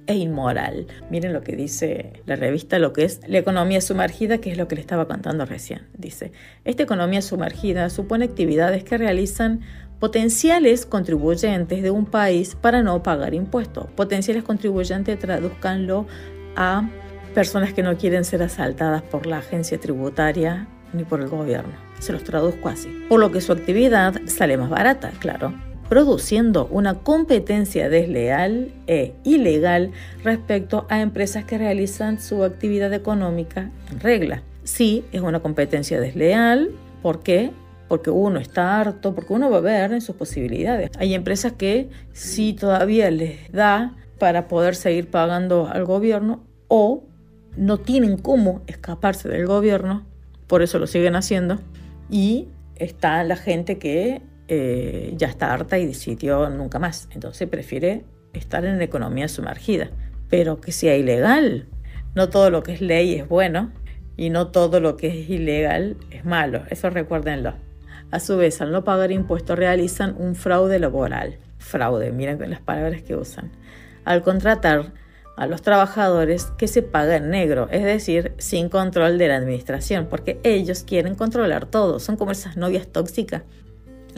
e 0.07 0.15
inmoral. 0.15 0.87
Miren 1.11 1.33
lo 1.33 1.41
que 1.41 1.55
dice 1.55 2.23
la 2.25 2.37
revista, 2.37 2.79
lo 2.79 2.93
que 2.93 3.03
es 3.03 3.19
la 3.27 3.39
economía 3.39 3.81
sumergida, 3.81 4.39
que 4.39 4.51
es 4.51 4.57
lo 4.57 4.67
que 4.67 4.75
le 4.75 4.81
estaba 4.81 5.05
contando 5.05 5.45
recién. 5.45 5.81
Dice, 5.97 6.31
esta 6.63 6.83
economía 6.83 7.21
sumergida 7.21 7.89
supone 7.89 8.25
actividades 8.25 8.85
que 8.85 8.97
realizan 8.97 9.61
potenciales 9.99 10.85
contribuyentes 10.85 11.81
de 11.81 11.91
un 11.91 12.05
país 12.05 12.55
para 12.55 12.83
no 12.83 13.03
pagar 13.03 13.33
impuestos. 13.33 13.87
Potenciales 13.95 14.43
contribuyentes, 14.43 15.17
traduzcanlo 15.19 16.05
a 16.55 16.89
personas 17.33 17.73
que 17.73 17.83
no 17.83 17.97
quieren 17.97 18.23
ser 18.23 18.43
asaltadas 18.43 19.01
por 19.01 19.25
la 19.25 19.39
agencia 19.39 19.79
tributaria 19.79 20.67
ni 20.93 21.03
por 21.03 21.21
el 21.21 21.27
gobierno. 21.27 21.73
Se 21.99 22.13
los 22.13 22.23
traduzco 22.23 22.69
así. 22.69 22.89
Por 23.09 23.19
lo 23.19 23.31
que 23.31 23.41
su 23.41 23.51
actividad 23.51 24.21
sale 24.25 24.57
más 24.57 24.69
barata, 24.69 25.11
claro 25.19 25.53
produciendo 25.89 26.67
una 26.67 26.95
competencia 26.95 27.89
desleal 27.89 28.73
e 28.87 29.13
ilegal 29.23 29.91
respecto 30.23 30.85
a 30.89 31.01
empresas 31.01 31.45
que 31.45 31.57
realizan 31.57 32.19
su 32.19 32.43
actividad 32.43 32.93
económica 32.93 33.71
en 33.91 33.99
regla. 33.99 34.43
Sí, 34.63 35.05
es 35.11 35.21
una 35.21 35.39
competencia 35.39 35.99
desleal. 35.99 36.71
¿Por 37.01 37.21
qué? 37.21 37.51
Porque 37.87 38.09
uno 38.09 38.39
está 38.39 38.79
harto, 38.79 39.15
porque 39.15 39.33
uno 39.33 39.49
va 39.49 39.57
a 39.57 39.61
ver 39.61 39.93
en 39.93 40.01
sus 40.01 40.15
posibilidades. 40.15 40.91
Hay 40.97 41.13
empresas 41.13 41.53
que 41.53 41.89
sí 42.11 42.53
todavía 42.53 43.09
les 43.11 43.51
da 43.51 43.95
para 44.19 44.47
poder 44.47 44.75
seguir 44.75 45.09
pagando 45.09 45.67
al 45.67 45.85
gobierno 45.85 46.43
o 46.67 47.03
no 47.55 47.79
tienen 47.79 48.17
cómo 48.17 48.61
escaparse 48.67 49.29
del 49.29 49.47
gobierno, 49.47 50.05
por 50.47 50.61
eso 50.61 50.79
lo 50.79 50.87
siguen 50.87 51.15
haciendo. 51.15 51.59
Y 52.09 52.47
está 52.75 53.23
la 53.23 53.35
gente 53.35 53.77
que 53.77 54.21
eh, 54.47 55.13
ya 55.17 55.27
está 55.27 55.53
harta 55.53 55.77
y 55.77 55.85
decidió 55.85 56.49
nunca 56.49 56.79
más. 56.79 57.09
Entonces 57.13 57.47
prefiere 57.49 58.03
estar 58.33 58.65
en 58.65 58.81
economía 58.81 59.27
sumergida. 59.27 59.89
Pero 60.29 60.61
que 60.61 60.71
sea 60.71 60.95
ilegal. 60.95 61.67
No 62.15 62.29
todo 62.29 62.49
lo 62.49 62.63
que 62.63 62.73
es 62.73 62.81
ley 62.81 63.15
es 63.15 63.27
bueno 63.27 63.71
y 64.15 64.29
no 64.29 64.47
todo 64.47 64.79
lo 64.79 64.97
que 64.97 65.07
es 65.07 65.29
ilegal 65.29 65.97
es 66.11 66.25
malo. 66.25 66.63
Eso 66.69 66.89
recuérdenlo. 66.89 67.53
A 68.11 68.19
su 68.19 68.37
vez, 68.37 68.61
al 68.61 68.71
no 68.71 68.83
pagar 68.83 69.11
impuestos 69.11 69.57
realizan 69.57 70.15
un 70.17 70.35
fraude 70.35 70.79
laboral. 70.79 71.37
Fraude, 71.57 72.11
miren 72.11 72.49
las 72.49 72.61
palabras 72.61 73.01
que 73.01 73.15
usan. 73.15 73.51
Al 74.05 74.23
contratar 74.23 74.93
a 75.35 75.45
los 75.45 75.61
trabajadores 75.61 76.45
que 76.57 76.67
se 76.67 76.81
paga 76.81 77.17
en 77.17 77.29
negro, 77.29 77.67
es 77.69 77.83
decir, 77.83 78.33
sin 78.37 78.69
control 78.69 79.17
de 79.17 79.27
la 79.27 79.35
administración, 79.35 80.07
porque 80.09 80.39
ellos 80.43 80.83
quieren 80.83 81.15
controlar 81.15 81.65
todo, 81.65 81.99
son 81.99 82.15
como 82.15 82.31
esas 82.31 82.57
novias 82.57 82.87
tóxicas 82.87 83.43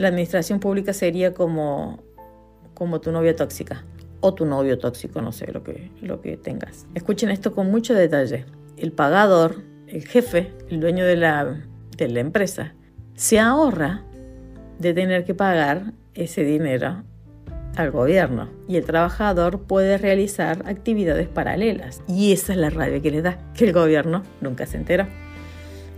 la 0.00 0.08
administración 0.08 0.60
pública 0.60 0.92
sería 0.92 1.34
como, 1.34 2.02
como 2.74 3.00
tu 3.00 3.12
novia 3.12 3.36
tóxica 3.36 3.84
o 4.20 4.34
tu 4.34 4.46
novio 4.46 4.78
tóxico, 4.78 5.20
no 5.22 5.32
sé 5.32 5.52
lo 5.52 5.62
que, 5.62 5.90
lo 6.00 6.20
que 6.20 6.36
tengas. 6.36 6.86
Escuchen 6.94 7.30
esto 7.30 7.54
con 7.54 7.70
mucho 7.70 7.94
detalle. 7.94 8.44
El 8.76 8.92
pagador, 8.92 9.62
el 9.86 10.06
jefe, 10.06 10.52
el 10.68 10.80
dueño 10.80 11.04
de 11.04 11.16
la, 11.16 11.66
de 11.96 12.08
la 12.08 12.20
empresa, 12.20 12.74
se 13.20 13.38
ahorra 13.38 14.00
de 14.78 14.94
tener 14.94 15.26
que 15.26 15.34
pagar 15.34 15.92
ese 16.14 16.42
dinero 16.42 17.02
al 17.76 17.90
gobierno 17.90 18.48
y 18.66 18.78
el 18.78 18.86
trabajador 18.86 19.60
puede 19.60 19.98
realizar 19.98 20.62
actividades 20.64 21.28
paralelas. 21.28 22.00
Y 22.08 22.32
esa 22.32 22.54
es 22.54 22.58
la 22.58 22.70
rabia 22.70 23.02
que 23.02 23.10
le 23.10 23.20
da, 23.20 23.36
que 23.52 23.66
el 23.66 23.74
gobierno 23.74 24.22
nunca 24.40 24.64
se 24.64 24.78
entera. 24.78 25.06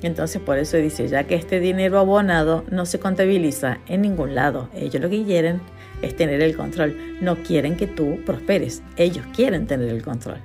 Entonces 0.03 0.43
por 0.43 0.59
eso 0.59 0.79
dice, 0.79 1.07
ya 1.07 1.23
que 1.23 1.37
este 1.37 1.61
dinero 1.61 2.01
abonado 2.01 2.65
no 2.73 2.87
se 2.87 2.99
contabiliza 2.99 3.79
en 3.87 4.03
ningún 4.03 4.35
lado, 4.35 4.69
ellos 4.75 5.01
lo 5.01 5.09
que 5.09 5.23
quieren 5.23 5.61
es 6.03 6.17
tener 6.17 6.43
el 6.43 6.57
control, 6.57 6.97
no 7.21 7.37
quieren 7.37 7.77
que 7.77 7.87
tú 7.87 8.19
prosperes, 8.27 8.83
ellos 8.97 9.25
quieren 9.33 9.69
tener 9.69 9.91
el 9.91 10.03
control. 10.03 10.39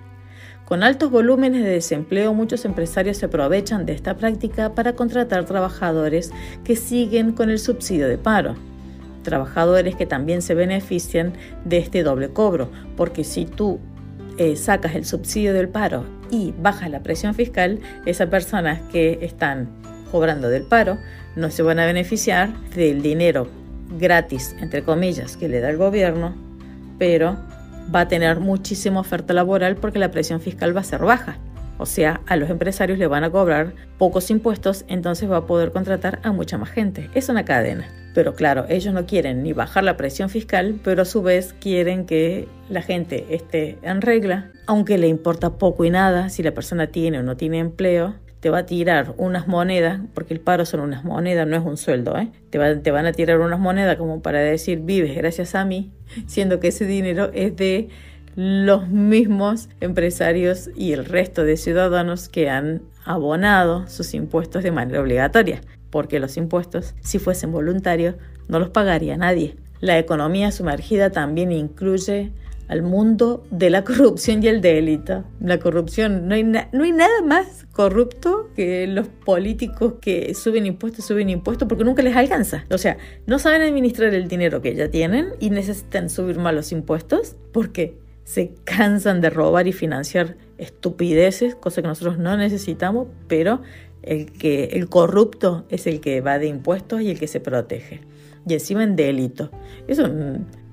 Con 0.68 0.84
altos 0.84 1.10
volúmenes 1.10 1.64
de 1.64 1.70
desempleo, 1.70 2.34
muchos 2.34 2.66
empresarios 2.66 3.16
se 3.16 3.28
aprovechan 3.28 3.86
de 3.86 3.94
esta 3.94 4.18
práctica 4.18 4.76
para 4.76 4.96
contratar 4.96 5.46
trabajadores 5.46 6.32
que 6.66 6.76
siguen 6.76 7.32
con 7.32 7.50
el 7.50 7.58
subsidio 7.58 8.10
de 8.10 8.18
paro. 8.18 8.56
Trabajadores 9.24 9.96
que 9.96 10.06
también 10.06 10.42
se 10.42 10.56
benefician 10.56 11.32
de 11.64 11.78
este 11.78 12.04
doble 12.04 12.34
cobro, 12.34 12.70
porque 12.98 13.24
si 13.24 13.46
tú 13.46 13.80
eh, 14.38 14.58
sacas 14.58 14.96
el 14.96 15.06
subsidio 15.06 15.54
del 15.54 15.70
paro 15.70 16.04
y 16.32 16.54
bajas 16.62 16.90
la 16.90 17.00
presión 17.00 17.34
fiscal, 17.34 17.80
esas 18.06 18.28
personas 18.28 18.82
que 18.92 19.20
están 19.22 19.70
cobrando 20.12 20.50
del 20.50 20.64
paro 20.64 20.98
no 21.38 21.50
se 21.50 21.64
van 21.64 21.80
a 21.80 21.86
beneficiar 21.86 22.54
del 22.72 23.02
dinero 23.02 23.48
gratis, 23.98 24.54
entre 24.60 24.84
comillas, 24.84 25.38
que 25.38 25.48
le 25.48 25.62
da 25.62 25.70
el 25.70 25.78
gobierno, 25.78 26.36
pero 27.00 27.38
va 27.94 28.02
a 28.02 28.08
tener 28.08 28.40
muchísima 28.40 29.00
oferta 29.00 29.34
laboral 29.34 29.76
porque 29.76 30.00
la 30.00 30.12
presión 30.12 30.42
fiscal 30.42 30.76
va 30.76 30.82
a 30.82 30.86
ser 30.86 31.02
baja. 31.02 31.38
O 31.80 31.86
sea, 31.86 32.22
a 32.26 32.36
los 32.36 32.50
empresarios 32.50 32.98
le 32.98 33.08
van 33.08 33.24
a 33.24 33.30
cobrar 33.30 33.74
pocos 33.98 34.32
impuestos, 34.32 34.84
entonces 34.88 35.30
va 35.30 35.38
a 35.38 35.46
poder 35.46 35.72
contratar 35.72 36.20
a 36.24 36.32
mucha 36.32 36.58
más 36.58 36.70
gente. 36.70 37.10
Es 37.14 37.30
una 37.30 37.46
cadena. 37.46 37.88
Pero 38.16 38.34
claro, 38.34 38.66
ellos 38.68 38.96
no 38.96 39.06
quieren 39.06 39.44
ni 39.44 39.54
bajar 39.54 39.84
la 39.84 39.96
presión 39.96 40.30
fiscal, 40.30 40.80
pero 40.84 41.04
a 41.04 41.06
su 41.06 41.22
vez 41.22 41.54
quieren 41.60 42.08
que 42.08 42.48
la 42.68 42.82
gente 42.82 43.28
esté 43.30 43.78
en 43.84 44.02
regla, 44.02 44.52
aunque 44.66 44.98
le 44.98 45.08
importa 45.08 45.52
poco 45.60 45.86
y 45.86 45.92
nada 45.92 46.30
si 46.30 46.42
la 46.42 46.54
persona 46.54 46.88
tiene 46.88 47.20
o 47.20 47.24
no 47.24 47.38
tiene 47.38 47.60
empleo, 47.60 48.16
te 48.40 48.50
va 48.50 48.60
a 48.60 48.66
tirar 48.66 49.14
unas 49.18 49.48
monedas, 49.48 50.00
porque 50.14 50.34
el 50.34 50.40
paro 50.40 50.66
son 50.66 50.82
unas 50.82 51.04
monedas, 51.04 51.48
no 51.48 51.56
es 51.56 51.64
un 51.64 51.78
sueldo, 51.78 52.18
¿eh? 52.18 52.30
te, 52.50 52.76
te 52.78 52.92
van 52.92 53.06
a 53.06 53.12
tirar 53.14 53.40
unas 53.40 53.60
monedas 53.60 53.98
como 53.98 54.22
para 54.22 54.40
decir 54.40 54.80
vives 54.82 55.16
gracias 55.16 55.56
a 55.56 55.66
mí, 55.66 55.92
siendo 56.28 56.60
que 56.60 56.68
ese 56.70 56.86
dinero 56.86 57.32
es 57.34 57.56
de 57.56 57.90
los 58.36 58.88
mismos 58.88 59.68
empresarios 59.82 60.70
y 60.76 60.94
el 60.94 61.06
resto 61.06 61.44
de 61.44 61.58
ciudadanos 61.58 62.30
que 62.30 62.50
han 62.52 62.84
abonado 63.04 63.88
sus 63.88 64.14
impuestos 64.14 64.62
de 64.62 64.72
manera 64.72 65.02
obligatoria, 65.02 65.62
porque 65.90 66.20
los 66.20 66.38
impuestos, 66.38 66.94
si 67.00 67.18
fuesen 67.18 67.52
voluntarios, 67.52 68.16
no 68.48 68.60
los 68.60 68.70
pagaría 68.70 69.18
nadie. 69.18 69.56
La 69.80 69.98
economía 69.98 70.52
sumergida 70.52 71.10
también 71.10 71.52
incluye 71.52 72.32
al 72.68 72.82
mundo 72.82 73.46
de 73.52 73.70
la 73.70 73.84
corrupción 73.84 74.44
y 74.44 74.48
el 74.48 74.62
delito. 74.62 75.24
La 75.40 75.60
corrupción, 75.60 76.28
no 76.28 76.36
hay, 76.36 76.44
no 76.44 76.84
hay 76.84 76.92
nada 76.92 77.22
más 77.22 77.66
corrupto 77.72 78.50
que 78.56 78.88
los 78.88 79.08
políticos 79.08 79.96
que 80.02 80.34
suben 80.34 80.66
impuestos, 80.66 81.06
suben 81.06 81.30
impuestos 81.30 81.68
porque 81.68 81.84
nunca 81.84 82.02
les 82.02 82.16
alcanza. 82.16 82.66
O 82.70 82.78
sea, 82.78 82.98
no 83.26 83.40
saben 83.40 83.62
administrar 83.62 84.14
el 84.14 84.28
dinero 84.28 84.62
que 84.62 84.76
ya 84.76 84.90
tienen 84.90 85.30
y 85.40 85.50
necesitan 85.50 86.10
subir 86.10 86.40
más 86.40 86.54
los 86.54 86.72
impuestos 86.72 87.36
porque 87.52 87.98
se 88.24 88.52
cansan 88.66 89.22
de 89.22 89.30
robar 89.30 89.68
y 89.68 89.72
financiar 89.72 90.36
estupideces, 90.58 91.56
cosa 91.56 91.82
que 91.82 91.88
nosotros 91.88 92.18
no 92.18 92.36
necesitamos, 92.36 93.08
pero 93.28 93.62
el 94.02 94.32
que 94.34 94.66
el 94.74 94.90
corrupto 94.90 95.66
es 95.70 95.88
el 95.88 96.02
que 96.02 96.20
va 96.20 96.38
de 96.40 96.48
impuestos 96.48 97.02
y 97.02 97.10
el 97.10 97.20
que 97.20 97.28
se 97.28 97.40
protege. 97.40 98.02
Y 98.46 98.54
encima 98.54 98.84
en 98.84 98.96
delito. 98.96 99.52
Eso 99.88 100.10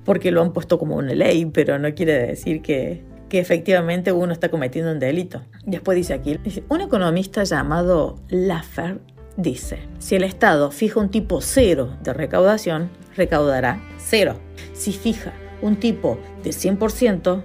porque 0.05 0.31
lo 0.31 0.41
han 0.41 0.53
puesto 0.53 0.79
como 0.79 0.95
una 0.95 1.13
ley, 1.13 1.45
pero 1.45 1.77
no 1.79 1.93
quiere 1.93 2.27
decir 2.27 2.61
que, 2.61 3.03
que 3.27 3.39
efectivamente 3.39 4.11
uno 4.11 4.31
está 4.31 4.49
cometiendo 4.49 4.91
un 4.91 4.99
delito. 4.99 5.41
Después 5.65 5.97
dice 5.97 6.13
aquí, 6.13 6.39
un 6.69 6.81
economista 6.81 7.43
llamado 7.43 8.19
Laffer 8.29 8.99
dice, 9.35 9.79
si 9.99 10.15
el 10.15 10.23
Estado 10.23 10.71
fija 10.71 10.99
un 10.99 11.09
tipo 11.09 11.41
cero 11.41 11.97
de 12.01 12.13
recaudación, 12.13 12.89
recaudará 13.17 13.81
cero. 13.97 14.39
Si 14.73 14.93
fija 14.93 15.33
un 15.61 15.77
tipo 15.77 16.19
de 16.43 16.51
100%, 16.51 17.43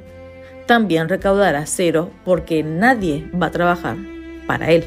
también 0.66 1.08
recaudará 1.08 1.66
cero 1.66 2.10
porque 2.24 2.62
nadie 2.62 3.28
va 3.34 3.46
a 3.46 3.50
trabajar 3.50 3.96
para 4.46 4.70
él. 4.70 4.84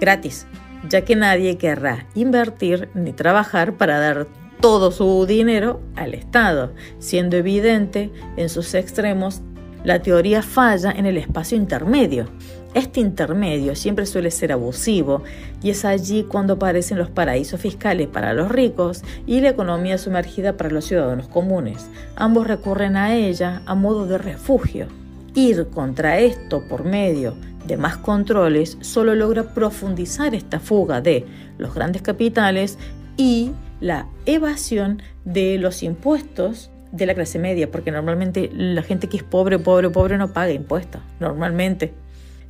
Gratis, 0.00 0.46
ya 0.88 1.02
que 1.02 1.16
nadie 1.16 1.56
querrá 1.58 2.06
invertir 2.14 2.88
ni 2.94 3.12
trabajar 3.12 3.74
para 3.74 3.98
dar 3.98 4.26
todo 4.60 4.90
su 4.90 5.26
dinero 5.26 5.80
al 5.96 6.14
Estado, 6.14 6.72
siendo 6.98 7.36
evidente 7.36 8.10
en 8.36 8.48
sus 8.48 8.74
extremos 8.74 9.40
la 9.84 10.02
teoría 10.02 10.42
falla 10.42 10.90
en 10.90 11.06
el 11.06 11.16
espacio 11.16 11.56
intermedio. 11.56 12.26
Este 12.74 13.00
intermedio 13.00 13.74
siempre 13.74 14.04
suele 14.04 14.30
ser 14.30 14.52
abusivo 14.52 15.22
y 15.62 15.70
es 15.70 15.84
allí 15.84 16.24
cuando 16.24 16.54
aparecen 16.54 16.98
los 16.98 17.08
paraísos 17.08 17.60
fiscales 17.60 18.08
para 18.08 18.34
los 18.34 18.50
ricos 18.50 19.02
y 19.26 19.40
la 19.40 19.50
economía 19.50 19.96
sumergida 19.96 20.56
para 20.56 20.70
los 20.70 20.84
ciudadanos 20.84 21.28
comunes. 21.28 21.86
Ambos 22.16 22.46
recurren 22.46 22.96
a 22.96 23.14
ella 23.14 23.62
a 23.66 23.74
modo 23.74 24.06
de 24.06 24.18
refugio. 24.18 24.86
Ir 25.34 25.68
contra 25.68 26.18
esto 26.18 26.62
por 26.68 26.84
medio 26.84 27.34
de 27.66 27.76
más 27.76 27.96
controles 27.96 28.76
solo 28.80 29.14
logra 29.14 29.54
profundizar 29.54 30.34
esta 30.34 30.58
fuga 30.58 31.00
de 31.00 31.24
los 31.58 31.74
grandes 31.74 32.02
capitales 32.02 32.78
y 33.16 33.52
la 33.80 34.08
evasión 34.26 35.02
de 35.24 35.58
los 35.58 35.82
impuestos 35.82 36.70
de 36.92 37.06
la 37.06 37.14
clase 37.14 37.38
media, 37.38 37.70
porque 37.70 37.90
normalmente 37.90 38.50
la 38.52 38.82
gente 38.82 39.08
que 39.08 39.18
es 39.18 39.22
pobre, 39.22 39.58
pobre, 39.58 39.90
pobre 39.90 40.18
no 40.18 40.32
paga 40.32 40.52
impuestos, 40.52 41.02
normalmente. 41.20 41.92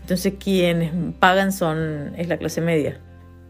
Entonces 0.01 0.35
quienes 0.39 0.93
pagan 1.19 1.53
son 1.53 2.13
es 2.17 2.29
la 2.29 2.39
clase 2.39 2.61
media. 2.61 3.01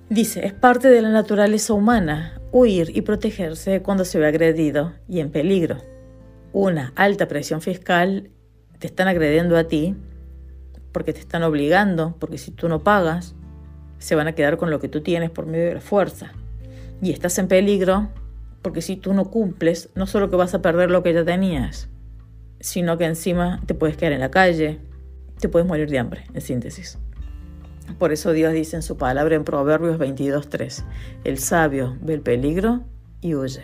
Dice, 0.09 0.47
es 0.47 0.55
parte 0.55 0.89
de 0.89 1.03
la 1.03 1.11
naturaleza 1.11 1.75
humana 1.75 2.41
huir 2.51 2.91
y 2.97 3.03
protegerse 3.03 3.83
cuando 3.83 4.05
se 4.05 4.19
ve 4.19 4.27
agredido 4.27 4.95
y 5.07 5.21
en 5.21 5.31
peligro. 5.31 5.77
Una 6.53 6.93
alta 6.97 7.29
presión 7.29 7.61
fiscal 7.61 8.31
te 8.79 8.87
están 8.87 9.07
agrediendo 9.07 9.57
a 9.57 9.65
ti 9.65 9.95
porque 10.93 11.13
te 11.13 11.21
están 11.21 11.43
obligando, 11.43 12.17
porque 12.19 12.39
si 12.39 12.51
tú 12.51 12.69
no 12.69 12.83
pagas, 12.83 13.35
se 13.99 14.15
van 14.15 14.29
a 14.29 14.35
quedar 14.35 14.57
con 14.57 14.71
lo 14.71 14.81
que 14.81 14.89
tú 14.89 15.03
tienes 15.03 15.31
por 15.31 15.47
medio 15.47 15.67
de 15.67 15.75
la 15.75 15.81
fuerza. 15.81 16.33
Y 17.01 17.13
estás 17.13 17.39
en 17.39 17.49
peligro 17.49 18.09
porque 18.63 18.83
si 18.83 18.97
tú 18.97 19.15
no 19.15 19.31
cumples, 19.31 19.91
no 19.95 20.07
solo 20.07 20.31
que 20.31 20.37
vas 20.37 20.55
a 20.55 20.63
perder 20.63 20.91
lo 20.91 21.03
que 21.03 21.13
ya 21.13 21.25
tenías, 21.25 21.89
sino 22.61 22.99
que 22.99 23.05
encima 23.05 23.61
te 23.67 23.75
puedes 23.75 23.97
quedar 23.97 24.13
en 24.13 24.21
la 24.21 24.31
calle, 24.31 24.81
te 25.39 25.49
puedes 25.49 25.67
morir 25.67 25.89
de 25.89 25.99
hambre, 25.99 26.25
en 26.35 26.41
síntesis. 26.41 26.99
Por 27.99 28.13
eso 28.13 28.33
Dios 28.33 28.53
dice 28.53 28.77
en 28.77 28.83
su 28.83 28.97
palabra 28.97 29.37
en 29.37 29.45
Proverbios 29.45 29.99
22.3, 29.99 30.85
el 31.25 31.39
sabio 31.39 31.97
ve 32.01 32.15
el 32.15 32.21
peligro 32.21 32.83
y 33.21 33.35
huye. 33.35 33.63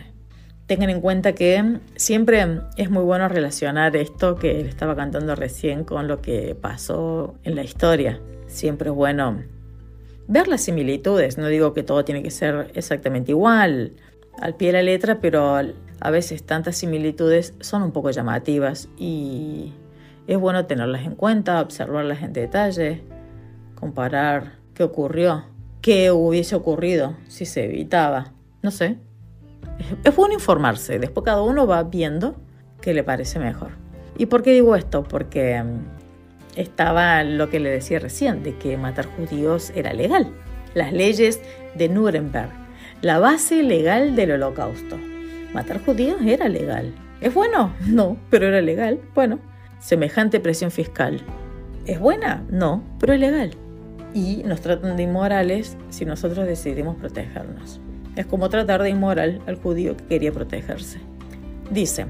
Tengan 0.65 0.89
en 0.89 0.99
cuenta 0.99 1.33
que 1.33 1.79
siempre 1.95 2.61
es 2.75 2.89
muy 2.89 3.03
bueno 3.03 3.27
relacionar 3.27 3.95
esto 3.95 4.35
que 4.35 4.59
él 4.59 4.65
estaba 4.65 4.95
cantando 4.95 5.35
recién 5.35 5.83
con 5.83 6.07
lo 6.07 6.21
que 6.21 6.57
pasó 6.59 7.35
en 7.43 7.55
la 7.55 7.63
historia. 7.63 8.19
Siempre 8.47 8.89
es 8.89 8.95
bueno 8.95 9.43
ver 10.27 10.47
las 10.47 10.61
similitudes. 10.61 11.37
No 11.37 11.47
digo 11.47 11.73
que 11.73 11.83
todo 11.83 12.05
tiene 12.05 12.23
que 12.23 12.31
ser 12.31 12.71
exactamente 12.75 13.31
igual, 13.31 13.93
al 14.39 14.55
pie 14.55 14.67
de 14.67 14.73
la 14.73 14.83
letra, 14.83 15.19
pero 15.21 15.55
a 15.99 16.11
veces 16.11 16.43
tantas 16.43 16.77
similitudes 16.77 17.53
son 17.61 17.83
un 17.83 17.91
poco 17.91 18.11
llamativas 18.11 18.89
y 18.97 19.73
es 20.27 20.37
bueno 20.37 20.65
tenerlas 20.65 21.05
en 21.05 21.15
cuenta, 21.15 21.61
observarlas 21.61 22.21
en 22.23 22.33
detalle, 22.33 23.03
comparar 23.75 24.53
qué 24.73 24.83
ocurrió, 24.83 25.45
qué 25.81 26.11
hubiese 26.11 26.55
ocurrido 26.55 27.15
si 27.27 27.45
se 27.45 27.65
evitaba. 27.65 28.33
No 28.61 28.71
sé, 28.71 28.97
es 30.03 30.15
bueno 30.15 30.33
informarse, 30.33 30.99
después 30.99 31.23
cada 31.23 31.43
uno 31.43 31.67
va 31.67 31.83
viendo 31.83 32.35
qué 32.81 32.93
le 32.93 33.03
parece 33.03 33.39
mejor. 33.39 33.71
¿Y 34.17 34.27
por 34.27 34.43
qué 34.43 34.53
digo 34.53 34.75
esto? 34.75 35.03
Porque 35.03 35.61
mm, 35.61 35.94
estaba 36.55 37.23
lo 37.23 37.49
que 37.49 37.59
le 37.59 37.69
decía 37.69 37.99
recién, 37.99 38.43
de 38.43 38.55
que 38.55 38.77
matar 38.77 39.05
judíos 39.05 39.71
era 39.75 39.93
legal. 39.93 40.27
Las 40.73 40.93
leyes 40.93 41.41
de 41.75 41.89
Nuremberg, 41.89 42.51
la 43.01 43.19
base 43.19 43.63
legal 43.63 44.15
del 44.15 44.31
holocausto. 44.31 44.97
Matar 45.53 45.83
judíos 45.83 46.17
era 46.25 46.49
legal. 46.49 46.93
¿Es 47.21 47.33
bueno? 47.33 47.73
No, 47.85 48.17
pero 48.29 48.47
era 48.47 48.61
legal. 48.61 48.99
Bueno, 49.13 49.39
semejante 49.79 50.39
presión 50.39 50.71
fiscal. 50.71 51.21
¿Es 51.85 51.99
buena? 51.99 52.43
No, 52.49 52.83
pero 52.99 53.13
es 53.13 53.19
legal. 53.19 53.51
Y 54.13 54.43
nos 54.45 54.61
tratan 54.61 54.97
de 54.97 55.03
inmorales 55.03 55.77
si 55.89 56.05
nosotros 56.05 56.45
decidimos 56.47 56.95
protegernos. 56.95 57.79
Es 58.15 58.25
como 58.25 58.49
tratar 58.49 58.81
de 58.81 58.89
inmoral 58.89 59.41
al 59.45 59.55
judío 59.55 59.95
que 59.97 60.05
quería 60.05 60.31
protegerse. 60.31 60.99
Dice, 61.69 62.05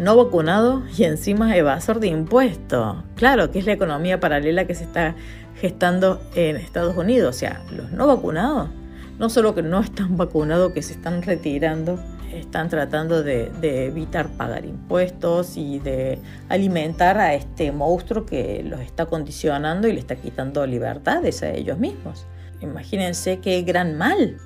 no 0.00 0.16
vacunado 0.16 0.82
y 0.96 1.04
encima 1.04 1.54
evasor 1.58 2.00
de 2.00 2.06
impuestos. 2.06 2.96
Claro, 3.16 3.50
que 3.50 3.58
es 3.58 3.66
la 3.66 3.72
economía 3.72 4.18
paralela 4.18 4.64
que 4.64 4.74
se 4.74 4.84
está 4.84 5.14
gestando 5.60 6.22
en 6.34 6.56
Estados 6.56 6.96
Unidos. 6.96 7.36
O 7.36 7.38
sea, 7.38 7.62
los 7.70 7.92
no 7.92 8.06
vacunados, 8.06 8.70
no 9.18 9.28
solo 9.28 9.54
que 9.54 9.62
no 9.62 9.78
están 9.80 10.16
vacunados, 10.16 10.72
que 10.72 10.80
se 10.80 10.94
están 10.94 11.20
retirando, 11.20 12.02
están 12.32 12.70
tratando 12.70 13.22
de, 13.22 13.50
de 13.60 13.88
evitar 13.88 14.30
pagar 14.30 14.64
impuestos 14.64 15.58
y 15.58 15.80
de 15.80 16.18
alimentar 16.48 17.18
a 17.18 17.34
este 17.34 17.70
monstruo 17.70 18.24
que 18.24 18.62
los 18.64 18.80
está 18.80 19.04
condicionando 19.04 19.86
y 19.86 19.92
le 19.92 20.00
está 20.00 20.16
quitando 20.16 20.66
libertades 20.66 21.42
a 21.42 21.50
ellos 21.50 21.78
mismos. 21.78 22.24
Imagínense 22.62 23.40
qué 23.40 23.60
gran 23.60 23.98
mal 23.98 24.38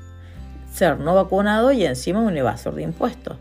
ser 0.72 0.98
no 0.98 1.14
vacunado 1.14 1.70
y 1.70 1.84
encima 1.84 2.20
un 2.22 2.36
evasor 2.36 2.74
de 2.74 2.82
impuestos. 2.82 3.36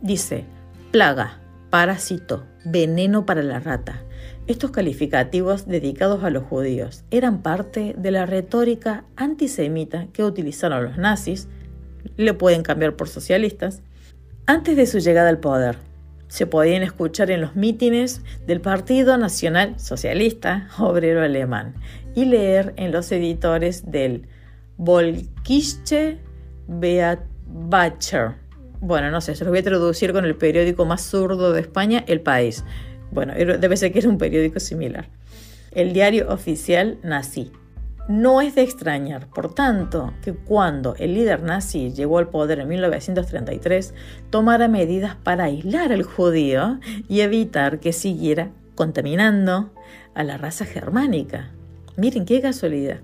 Dice, 0.00 0.44
plaga, 0.92 1.40
parásito, 1.70 2.46
veneno 2.64 3.26
para 3.26 3.42
la 3.42 3.60
rata. 3.60 4.02
Estos 4.46 4.70
calificativos 4.70 5.66
dedicados 5.66 6.22
a 6.22 6.30
los 6.30 6.44
judíos 6.44 7.04
eran 7.10 7.42
parte 7.42 7.94
de 7.98 8.10
la 8.10 8.26
retórica 8.26 9.04
antisemita 9.16 10.06
que 10.12 10.22
utilizaron 10.22 10.84
los 10.84 10.98
nazis, 10.98 11.48
le 12.16 12.34
pueden 12.34 12.62
cambiar 12.62 12.94
por 12.94 13.08
socialistas, 13.08 13.82
antes 14.46 14.76
de 14.76 14.86
su 14.86 14.98
llegada 14.98 15.28
al 15.28 15.40
poder. 15.40 15.78
Se 16.28 16.46
podían 16.46 16.82
escuchar 16.82 17.30
en 17.30 17.40
los 17.40 17.56
mítines 17.56 18.22
del 18.46 18.60
Partido 18.60 19.16
Nacional 19.16 19.78
Socialista 19.78 20.68
Obrero 20.78 21.22
Alemán 21.22 21.74
y 22.14 22.24
leer 22.24 22.72
en 22.76 22.92
los 22.92 23.10
editores 23.12 23.90
del 23.90 24.26
Volkische 24.76 26.18
Beat 26.68 27.20
Bacher. 27.46 28.45
Bueno, 28.86 29.10
no 29.10 29.20
sé, 29.20 29.34
se 29.34 29.42
los 29.42 29.50
voy 29.50 29.58
a 29.58 29.64
traducir 29.64 30.12
con 30.12 30.24
el 30.24 30.36
periódico 30.36 30.84
más 30.84 31.02
zurdo 31.02 31.52
de 31.52 31.60
España, 31.60 32.04
El 32.06 32.20
País. 32.20 32.64
Bueno, 33.10 33.34
debe 33.34 33.76
ser 33.76 33.92
que 33.92 33.98
era 33.98 34.08
un 34.08 34.16
periódico 34.16 34.60
similar. 34.60 35.08
El 35.72 35.92
diario 35.92 36.32
oficial 36.32 36.96
nazi. 37.02 37.50
No 38.08 38.40
es 38.40 38.54
de 38.54 38.62
extrañar, 38.62 39.26
por 39.26 39.52
tanto, 39.52 40.14
que 40.22 40.34
cuando 40.34 40.94
el 41.00 41.14
líder 41.14 41.42
nazi 41.42 41.92
llegó 41.92 42.18
al 42.18 42.28
poder 42.28 42.60
en 42.60 42.68
1933, 42.68 43.92
tomara 44.30 44.68
medidas 44.68 45.16
para 45.16 45.44
aislar 45.46 45.90
al 45.90 46.04
judío 46.04 46.78
y 47.08 47.22
evitar 47.22 47.80
que 47.80 47.92
siguiera 47.92 48.52
contaminando 48.76 49.72
a 50.14 50.22
la 50.22 50.36
raza 50.36 50.64
germánica. 50.64 51.50
Miren 51.96 52.24
qué 52.24 52.40
casualidad. 52.40 53.00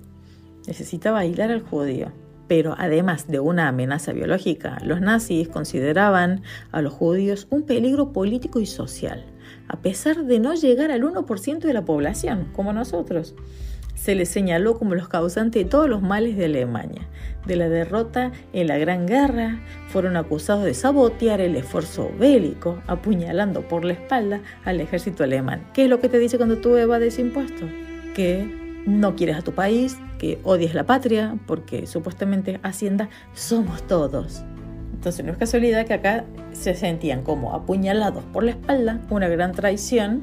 Necesitaba 0.69 1.19
aislar 1.19 1.51
al 1.51 1.63
judío. 1.63 2.13
Pero 2.49 2.75
además 2.79 3.29
de 3.29 3.41
una 3.41 3.69
amenaza 3.69 4.13
biológica, 4.13 4.79
los 4.85 5.01
nazis 5.01 5.49
consideraban 5.49 6.43
a 6.71 6.83
los 6.83 6.93
judíos 6.93 7.47
un 7.51 7.63
peligro 7.63 8.13
político 8.13 8.61
y 8.61 8.67
social, 8.67 9.25
a 9.69 9.81
pesar 9.81 10.25
de 10.25 10.39
no 10.39 10.55
llegar 10.55 10.91
al 10.91 11.03
1% 11.03 11.59
de 11.61 11.73
la 11.73 11.85
población, 11.85 12.49
como 12.53 12.73
nosotros. 12.73 13.35
Se 13.95 14.15
les 14.15 14.29
señaló 14.29 14.79
como 14.79 14.95
los 14.95 15.09
causantes 15.09 15.63
de 15.63 15.71
todos 15.71 15.89
los 15.89 16.03
males 16.03 16.37
de 16.37 16.47
Alemania. 16.47 17.07
De 17.47 17.57
la 17.57 17.69
derrota 17.69 18.33
en 18.53 18.67
la 18.67 18.79
Gran 18.79 19.07
Guerra, 19.07 19.61
fueron 19.89 20.17
acusados 20.17 20.65
de 20.65 20.75
sabotear 20.75 21.41
el 21.41 21.55
esfuerzo 21.55 22.11
bélico, 22.19 22.83
apuñalando 22.87 23.69
por 23.69 23.85
la 23.85 23.93
espalda 23.93 24.41
al 24.65 24.81
ejército 24.81 25.23
alemán. 25.25 25.69
¿Qué 25.73 25.85
es 25.85 25.91
lo 25.91 26.01
que 26.01 26.09
te 26.09 26.19
dice 26.19 26.37
cuando 26.37 26.59
tú 26.59 26.77
evades 26.77 27.19
impuestos? 27.19 27.71
Que 28.15 28.62
no 28.87 29.17
quieres 29.17 29.37
a 29.37 29.43
tu 29.43 29.53
país, 29.53 29.99
que 30.19 30.41
odies 30.45 30.75
la 30.75 30.85
patria, 30.85 31.37
porque 31.47 31.87
supuestamente 31.87 32.61
Hacienda 32.63 33.09
somos 33.35 33.83
todos. 33.87 34.43
Entonces 34.93 35.25
no 35.25 35.33
es 35.33 35.39
casualidad 35.39 35.87
que 35.87 35.95
acá 35.95 36.25
se 36.53 36.75
sentían 36.75 37.23
como 37.23 37.55
apuñalados 37.55 38.23
por 38.33 38.45
la 38.45 38.53
espalda, 38.53 39.01
una 39.11 39.29
gran 39.29 39.53
traición 39.53 40.23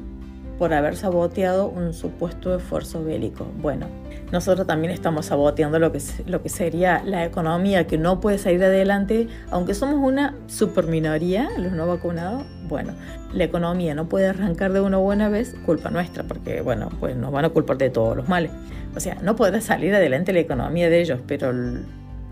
por 0.60 0.74
haber 0.74 0.94
saboteado 0.94 1.70
un 1.70 1.94
supuesto 1.94 2.54
esfuerzo 2.54 3.02
bélico. 3.02 3.46
Bueno, 3.62 3.86
nosotros 4.30 4.66
también 4.66 4.92
estamos 4.92 5.24
saboteando 5.24 5.78
lo 5.78 5.90
que, 5.90 6.02
lo 6.26 6.42
que 6.42 6.50
sería 6.50 7.02
la 7.02 7.24
economía 7.24 7.86
que 7.86 7.96
no 7.96 8.20
puede 8.20 8.36
salir 8.36 8.62
adelante, 8.62 9.26
aunque 9.50 9.72
somos 9.72 10.06
una 10.06 10.36
super 10.48 10.86
minoría, 10.86 11.48
los 11.56 11.72
no 11.72 11.86
vacunados. 11.86 12.44
Bueno, 12.68 12.92
la 13.32 13.44
economía 13.44 13.94
no 13.94 14.10
puede 14.10 14.26
arrancar 14.26 14.74
de 14.74 14.82
una 14.82 14.98
buena 14.98 15.30
vez, 15.30 15.56
culpa 15.64 15.88
nuestra, 15.88 16.24
porque 16.24 16.60
bueno, 16.60 16.90
pues 17.00 17.16
nos 17.16 17.32
van 17.32 17.46
a 17.46 17.48
culpar 17.48 17.78
de 17.78 17.88
todos 17.88 18.14
los 18.14 18.28
males. 18.28 18.50
O 18.94 19.00
sea, 19.00 19.14
no 19.22 19.36
podrá 19.36 19.62
salir 19.62 19.94
adelante 19.94 20.34
la 20.34 20.40
economía 20.40 20.90
de 20.90 21.00
ellos, 21.00 21.20
pero 21.26 21.54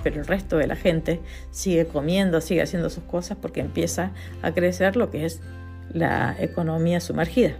pero 0.03 0.21
el 0.21 0.27
resto 0.27 0.59
de 0.59 0.67
la 0.67 0.77
gente 0.77 1.23
sigue 1.51 1.87
comiendo, 1.87 2.43
sigue 2.43 2.61
haciendo 2.61 2.91
sus 2.91 3.05
cosas 3.05 3.39
porque 3.41 3.61
empieza 3.61 4.13
a 4.43 4.53
crecer 4.53 4.97
lo 4.97 5.11
que 5.11 5.25
es 5.25 5.41
la 5.95 6.37
economía 6.39 7.01
sumergida. 7.01 7.55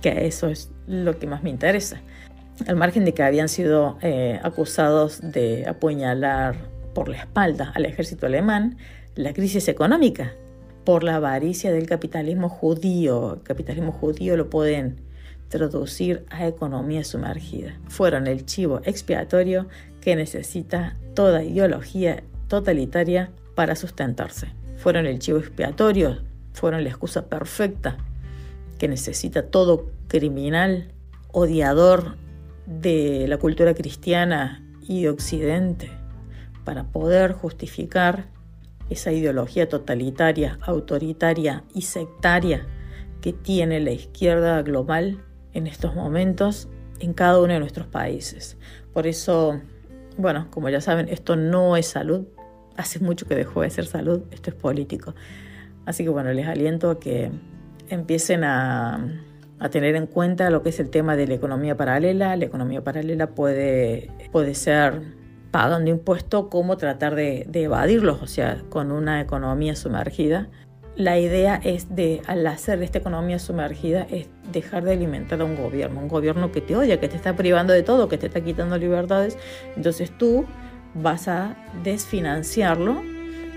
Que 0.00 0.26
eso 0.26 0.48
es 0.48 0.70
lo 0.86 1.18
que 1.18 1.26
más 1.26 1.42
me 1.42 1.50
interesa. 1.50 2.00
Al 2.66 2.76
margen 2.76 3.04
de 3.04 3.12
que 3.12 3.22
habían 3.22 3.48
sido 3.48 3.98
eh, 4.00 4.40
acusados 4.42 5.20
de 5.20 5.66
apuñalar 5.66 6.56
por 6.94 7.08
la 7.08 7.18
espalda 7.18 7.72
al 7.74 7.84
ejército 7.84 8.26
alemán, 8.26 8.78
la 9.14 9.32
crisis 9.34 9.68
económica 9.68 10.32
por 10.84 11.02
la 11.02 11.16
avaricia 11.16 11.72
del 11.72 11.86
capitalismo 11.86 12.48
judío. 12.48 13.34
El 13.34 13.42
capitalismo 13.42 13.92
judío 13.92 14.36
lo 14.36 14.48
pueden 14.48 15.00
traducir 15.48 16.24
a 16.30 16.46
economía 16.46 17.04
sumergida. 17.04 17.78
Fueron 17.88 18.26
el 18.26 18.46
chivo 18.46 18.80
expiatorio 18.84 19.66
que 20.00 20.16
necesita 20.16 20.96
toda 21.14 21.42
ideología 21.42 22.22
totalitaria 22.48 23.30
para 23.54 23.76
sustentarse. 23.76 24.48
Fueron 24.76 25.06
el 25.06 25.18
chivo 25.18 25.38
expiatorio, 25.38 26.22
fueron 26.52 26.84
la 26.84 26.90
excusa 26.90 27.26
perfecta 27.26 27.96
que 28.78 28.88
necesita 28.88 29.46
todo 29.48 29.90
criminal, 30.08 30.92
odiador 31.32 32.16
de 32.66 33.26
la 33.28 33.38
cultura 33.38 33.74
cristiana 33.74 34.62
y 34.86 35.02
de 35.02 35.10
Occidente 35.10 35.90
para 36.64 36.84
poder 36.84 37.32
justificar 37.32 38.28
esa 38.90 39.12
ideología 39.12 39.68
totalitaria, 39.68 40.58
autoritaria 40.62 41.64
y 41.74 41.82
sectaria 41.82 42.66
que 43.20 43.32
tiene 43.32 43.80
la 43.80 43.92
izquierda 43.92 44.62
global 44.62 45.24
en 45.52 45.66
estos 45.66 45.94
momentos 45.94 46.68
en 47.00 47.12
cada 47.12 47.40
uno 47.40 47.52
de 47.52 47.60
nuestros 47.60 47.86
países. 47.86 48.56
Por 48.92 49.06
eso, 49.06 49.60
bueno, 50.16 50.48
como 50.50 50.68
ya 50.68 50.80
saben, 50.80 51.08
esto 51.08 51.36
no 51.36 51.76
es 51.76 51.86
salud. 51.86 52.26
Hace 52.76 53.00
mucho 53.00 53.26
que 53.26 53.34
dejó 53.34 53.62
de 53.62 53.70
ser 53.70 53.86
salud, 53.86 54.22
esto 54.30 54.50
es 54.50 54.56
político. 54.56 55.14
Así 55.86 56.04
que 56.04 56.10
bueno, 56.10 56.32
les 56.32 56.46
aliento 56.46 56.90
a 56.90 57.00
que 57.00 57.30
empiecen 57.88 58.44
a, 58.44 59.22
tener 59.70 59.96
en 59.96 60.06
cuenta 60.06 60.50
lo 60.50 60.62
que 60.62 60.68
es 60.68 60.80
el 60.80 60.90
tema 60.90 61.16
de 61.16 61.26
la 61.26 61.34
economía 61.34 61.76
paralela. 61.76 62.36
La 62.36 62.44
economía 62.44 62.84
paralela 62.84 63.28
puede, 63.28 64.10
puede 64.30 64.54
ser 64.54 65.02
pagando 65.50 65.90
impuestos 65.90 66.48
como 66.48 66.76
tratar 66.76 67.14
de, 67.14 67.46
de 67.48 67.64
evadirlos, 67.64 68.22
o 68.22 68.26
sea, 68.26 68.62
con 68.68 68.92
una 68.92 69.20
economía 69.20 69.74
sumergida 69.74 70.48
la 70.96 71.18
idea 71.18 71.60
es 71.62 71.94
de, 71.94 72.22
al 72.26 72.46
hacer 72.46 72.82
esta 72.82 72.98
economía 72.98 73.38
sumergida, 73.38 74.06
es 74.10 74.28
dejar 74.50 74.82
de 74.84 74.92
alimentar 74.92 75.40
a 75.42 75.44
un 75.44 75.54
gobierno, 75.54 76.00
un 76.00 76.08
gobierno 76.08 76.50
que 76.52 76.62
te 76.62 76.74
odia, 76.74 76.98
que 76.98 77.08
te 77.08 77.16
está 77.16 77.36
privando 77.36 77.74
de 77.74 77.82
todo, 77.82 78.08
que 78.08 78.16
te 78.16 78.28
está 78.28 78.40
quitando 78.40 78.78
libertades. 78.78 79.36
Entonces 79.76 80.10
tú 80.16 80.46
vas 80.94 81.28
a 81.28 81.54
desfinanciarlo 81.84 83.02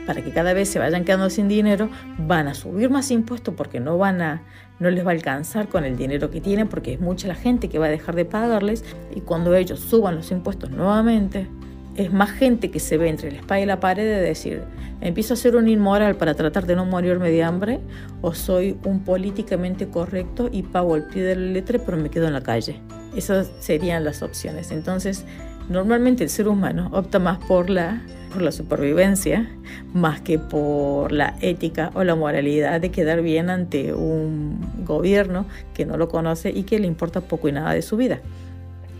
para 0.09 0.23
que 0.23 0.31
cada 0.31 0.53
vez 0.53 0.67
se 0.69 0.79
vayan 0.79 1.05
quedando 1.05 1.29
sin 1.29 1.47
dinero, 1.47 1.87
van 2.17 2.47
a 2.47 2.55
subir 2.55 2.89
más 2.89 3.11
impuestos 3.11 3.53
porque 3.53 3.79
no 3.79 3.99
van 3.99 4.23
a 4.23 4.41
no 4.79 4.89
les 4.89 5.05
va 5.05 5.11
a 5.11 5.13
alcanzar 5.13 5.69
con 5.69 5.83
el 5.83 5.97
dinero 5.97 6.31
que 6.31 6.41
tienen 6.41 6.67
porque 6.67 6.93
es 6.93 6.99
mucha 6.99 7.27
la 7.27 7.35
gente 7.35 7.69
que 7.69 7.77
va 7.77 7.85
a 7.85 7.89
dejar 7.89 8.15
de 8.15 8.25
pagarles 8.25 8.83
y 9.15 9.21
cuando 9.21 9.53
ellos 9.53 9.79
suban 9.79 10.15
los 10.15 10.31
impuestos 10.31 10.71
nuevamente, 10.71 11.47
es 11.95 12.11
más 12.11 12.31
gente 12.31 12.71
que 12.71 12.79
se 12.79 12.97
ve 12.97 13.07
entre 13.07 13.31
la 13.31 13.37
espalda 13.37 13.61
y 13.61 13.65
la 13.67 13.79
pared 13.79 14.03
de 14.03 14.19
decir, 14.19 14.63
empiezo 14.99 15.35
a 15.35 15.37
ser 15.37 15.55
un 15.55 15.67
inmoral 15.67 16.15
para 16.15 16.33
tratar 16.33 16.65
de 16.65 16.75
no 16.75 16.85
morirme 16.85 17.29
de 17.29 17.43
hambre 17.43 17.79
o 18.23 18.33
soy 18.33 18.79
un 18.85 19.03
políticamente 19.03 19.89
correcto 19.89 20.49
y 20.51 20.63
pago 20.63 20.95
el 20.95 21.03
pie 21.03 21.21
de 21.21 21.35
la 21.35 21.51
letra 21.51 21.77
pero 21.85 21.99
me 21.99 22.09
quedo 22.09 22.25
en 22.25 22.33
la 22.33 22.41
calle. 22.41 22.81
Esas 23.15 23.51
serían 23.59 24.03
las 24.03 24.23
opciones. 24.23 24.71
Entonces, 24.71 25.23
normalmente 25.69 26.23
el 26.23 26.31
ser 26.31 26.47
humano 26.47 26.89
opta 26.93 27.19
más 27.19 27.37
por 27.47 27.69
la, 27.69 28.01
por 28.29 28.41
la 28.41 28.51
supervivencia 28.51 29.49
más 29.93 30.21
que 30.21 30.39
por 30.39 31.11
la 31.11 31.35
ética 31.41 31.91
o 31.93 32.03
la 32.03 32.15
moralidad 32.15 32.79
de 32.79 32.91
quedar 32.91 33.21
bien 33.21 33.49
ante 33.49 33.93
un 33.93 34.85
gobierno 34.85 35.45
que 35.73 35.85
no 35.85 35.97
lo 35.97 36.07
conoce 36.07 36.51
y 36.51 36.63
que 36.63 36.79
le 36.79 36.87
importa 36.87 37.21
poco 37.21 37.49
y 37.49 37.51
nada 37.51 37.73
de 37.73 37.81
su 37.81 37.97
vida. 37.97 38.21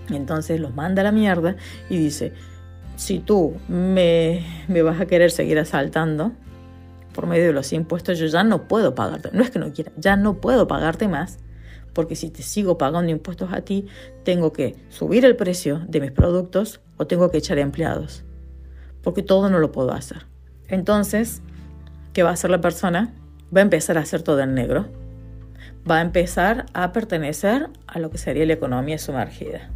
Entonces 0.10 0.60
los 0.60 0.76
manda 0.76 1.02
a 1.02 1.04
la 1.04 1.12
mierda 1.12 1.56
y 1.90 1.98
dice, 1.98 2.34
si 2.96 3.20
tú 3.20 3.56
me, 3.68 4.44
vas 4.84 5.00
a 5.00 5.06
querer 5.06 5.32
seguir 5.32 5.60
asaltando 5.60 6.34
por 7.14 7.28
medio 7.28 7.48
de 7.48 7.54
los 7.54 7.72
impuestos, 7.74 8.20
yo 8.20 8.26
ya 8.28 8.44
no 8.44 8.68
puedo 8.68 8.96
pagarte. 8.96 9.30
No 9.32 9.44
es 9.44 9.52
que 9.52 9.60
no 9.60 9.72
quiera, 9.72 9.92
ya 9.98 10.16
no 10.16 10.36
puedo 10.36 10.68
pagarte 10.68 11.08
más, 11.08 11.40
porque 11.94 12.16
si 12.16 12.30
te 12.30 12.44
sigo 12.44 12.78
pagando 12.78 13.12
impuestos 13.12 13.52
a 13.54 13.62
ti, 13.62 13.88
tengo 14.24 14.54
que 14.54 14.76
subir 14.90 15.26
el 15.26 15.36
precio 15.36 15.80
de 15.88 16.02
mis 16.02 16.12
productos 16.12 16.82
o 16.98 17.08
tengo 17.08 17.32
que 17.32 17.38
echar 17.38 17.58
empleados, 17.60 18.24
porque 19.04 19.24
todo 19.24 19.50
no 19.50 19.60
lo 19.60 19.72
puedo 19.72 19.92
hacer. 19.94 20.26
Entonces, 20.68 21.42
¿qué 22.14 22.24
va 22.24 22.30
a 22.30 22.34
hacer 22.34 22.50
la 22.50 22.62
persona? 22.62 23.14
Va 23.56 23.62
a 23.62 23.64
empezar 23.64 23.98
a 23.98 24.02
hacer 24.02 24.22
todo 24.22 24.40
en 24.42 24.54
negro. 24.54 24.88
Va 25.90 25.98
a 25.98 26.02
empezar 26.02 26.66
a 26.74 26.92
pertenecer 26.92 27.70
a 27.88 28.00
lo 28.00 28.12
que 28.12 28.18
sería 28.18 28.46
la 28.46 28.54
economía 28.54 28.98
sumergida. 28.98 29.70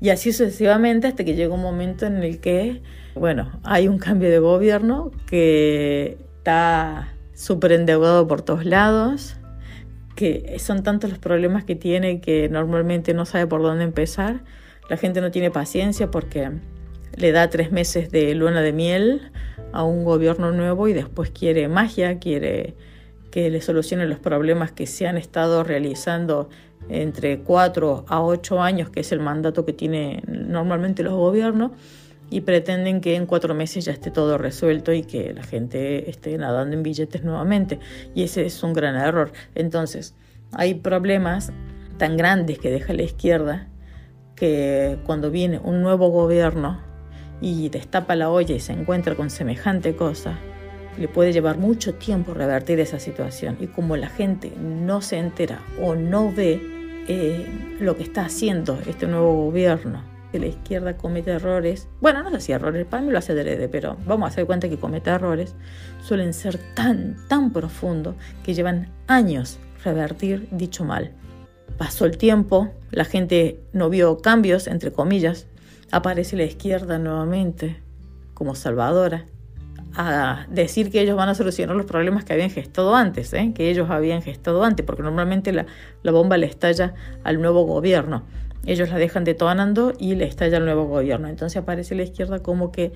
Y 0.00 0.08
así 0.08 0.32
sucesivamente 0.32 1.06
hasta 1.06 1.24
que 1.24 1.34
llega 1.34 1.54
un 1.54 1.62
momento 1.62 2.06
en 2.06 2.22
el 2.22 2.40
que, 2.40 2.82
bueno, 3.14 3.60
hay 3.62 3.86
un 3.86 3.98
cambio 3.98 4.30
de 4.30 4.38
gobierno 4.38 5.10
que 5.26 6.16
está 6.38 7.08
súper 7.34 7.72
endeudado 7.72 8.26
por 8.26 8.42
todos 8.42 8.64
lados, 8.64 9.36
que 10.16 10.56
son 10.58 10.82
tantos 10.82 11.10
los 11.10 11.18
problemas 11.18 11.64
que 11.64 11.76
tiene 11.76 12.20
que 12.20 12.48
normalmente 12.48 13.14
no 13.14 13.26
sabe 13.26 13.46
por 13.46 13.62
dónde 13.62 13.84
empezar. 13.84 14.40
La 14.88 14.96
gente 14.96 15.20
no 15.20 15.30
tiene 15.30 15.50
paciencia 15.50 16.10
porque 16.10 16.50
le 17.16 17.32
da 17.32 17.50
tres 17.50 17.72
meses 17.72 18.10
de 18.10 18.34
luna 18.34 18.60
de 18.62 18.72
miel 18.72 19.32
a 19.72 19.84
un 19.84 20.04
gobierno 20.04 20.52
nuevo 20.52 20.88
y 20.88 20.92
después 20.92 21.30
quiere 21.30 21.68
magia, 21.68 22.18
quiere 22.18 22.74
que 23.30 23.50
le 23.50 23.60
solucione 23.60 24.06
los 24.06 24.18
problemas 24.18 24.72
que 24.72 24.86
se 24.86 25.06
han 25.06 25.16
estado 25.16 25.62
realizando 25.62 26.48
entre 26.88 27.40
4 27.40 28.04
a 28.08 28.22
8 28.22 28.62
años, 28.62 28.90
que 28.90 29.00
es 29.00 29.12
el 29.12 29.20
mandato 29.20 29.64
que 29.64 29.72
tienen 29.72 30.22
normalmente 30.26 31.02
los 31.02 31.14
gobiernos, 31.14 31.72
y 32.30 32.42
pretenden 32.42 33.00
que 33.00 33.16
en 33.16 33.26
cuatro 33.26 33.54
meses 33.54 33.84
ya 33.84 33.92
esté 33.92 34.10
todo 34.10 34.38
resuelto 34.38 34.92
y 34.92 35.02
que 35.02 35.32
la 35.34 35.42
gente 35.42 36.08
esté 36.08 36.38
nadando 36.38 36.76
en 36.76 36.82
billetes 36.82 37.24
nuevamente. 37.24 37.80
Y 38.14 38.22
ese 38.22 38.46
es 38.46 38.62
un 38.62 38.72
gran 38.72 38.94
error. 38.94 39.32
Entonces, 39.56 40.14
hay 40.52 40.74
problemas 40.74 41.52
tan 41.98 42.16
grandes 42.16 42.58
que 42.60 42.70
deja 42.70 42.92
la 42.92 43.02
izquierda 43.02 43.68
que 44.36 44.98
cuando 45.04 45.30
viene 45.30 45.58
un 45.58 45.82
nuevo 45.82 46.08
gobierno 46.10 46.80
y 47.40 47.68
destapa 47.68 48.16
la 48.16 48.30
olla 48.30 48.54
y 48.54 48.60
se 48.60 48.72
encuentra 48.72 49.14
con 49.14 49.30
semejante 49.30 49.96
cosa, 49.96 50.38
le 50.98 51.08
puede 51.08 51.32
llevar 51.32 51.58
mucho 51.58 51.94
tiempo 51.94 52.34
revertir 52.34 52.80
esa 52.80 52.98
situación. 52.98 53.56
Y 53.60 53.68
como 53.68 53.96
la 53.96 54.08
gente 54.08 54.52
no 54.58 55.00
se 55.00 55.18
entera 55.18 55.60
o 55.80 55.94
no 55.94 56.32
ve 56.32 56.60
eh, 57.08 57.46
lo 57.80 57.96
que 57.96 58.02
está 58.02 58.26
haciendo 58.26 58.78
este 58.86 59.06
nuevo 59.06 59.46
gobierno, 59.46 60.02
que 60.30 60.38
la 60.38 60.46
izquierda 60.46 60.96
comete 60.96 61.32
errores, 61.32 61.88
bueno, 62.00 62.22
no 62.22 62.30
sé 62.30 62.40
si 62.40 62.52
errores, 62.52 62.86
para 62.86 63.02
mí 63.02 63.10
lo 63.10 63.18
hace 63.18 63.34
de 63.34 63.68
pero 63.68 63.96
vamos 64.06 64.26
a 64.26 64.28
hacer 64.28 64.46
cuenta 64.46 64.68
que 64.68 64.78
comete 64.78 65.10
errores, 65.10 65.54
suelen 66.02 66.34
ser 66.34 66.58
tan, 66.74 67.16
tan 67.28 67.52
profundos 67.52 68.14
que 68.44 68.54
llevan 68.54 68.92
años 69.06 69.58
revertir 69.84 70.48
dicho 70.50 70.84
mal. 70.84 71.12
Pasó 71.78 72.04
el 72.04 72.18
tiempo, 72.18 72.70
la 72.90 73.04
gente 73.04 73.60
no 73.72 73.88
vio 73.88 74.18
cambios, 74.18 74.66
entre 74.66 74.92
comillas, 74.92 75.46
aparece 75.90 76.36
la 76.36 76.44
izquierda 76.44 76.98
nuevamente 76.98 77.82
como 78.34 78.54
salvadora 78.54 79.26
a 79.94 80.46
decir 80.48 80.90
que 80.90 81.00
ellos 81.00 81.16
van 81.16 81.28
a 81.28 81.34
solucionar 81.34 81.76
los 81.76 81.86
problemas 81.86 82.24
que 82.24 82.32
habían 82.32 82.50
gestado 82.50 82.94
antes, 82.94 83.32
¿eh? 83.32 83.52
que 83.54 83.70
ellos 83.70 83.90
habían 83.90 84.22
gestado 84.22 84.62
antes, 84.62 84.86
porque 84.86 85.02
normalmente 85.02 85.52
la, 85.52 85.66
bomba 86.04 86.36
le 86.36 86.46
estalla 86.46 86.94
al 87.24 87.40
nuevo 87.40 87.64
gobierno. 87.64 88.22
Ellos 88.66 88.90
la 88.90 88.98
dejan 88.98 89.24
detonando 89.24 89.92
y 89.98 90.14
le 90.14 90.26
estalla 90.26 90.58
al 90.58 90.64
nuevo 90.64 90.84
gobierno. 90.84 91.28
Entonces 91.28 91.56
aparece 91.56 91.94
la 91.94 92.02
izquierda 92.02 92.40
como 92.40 92.70
que 92.70 92.92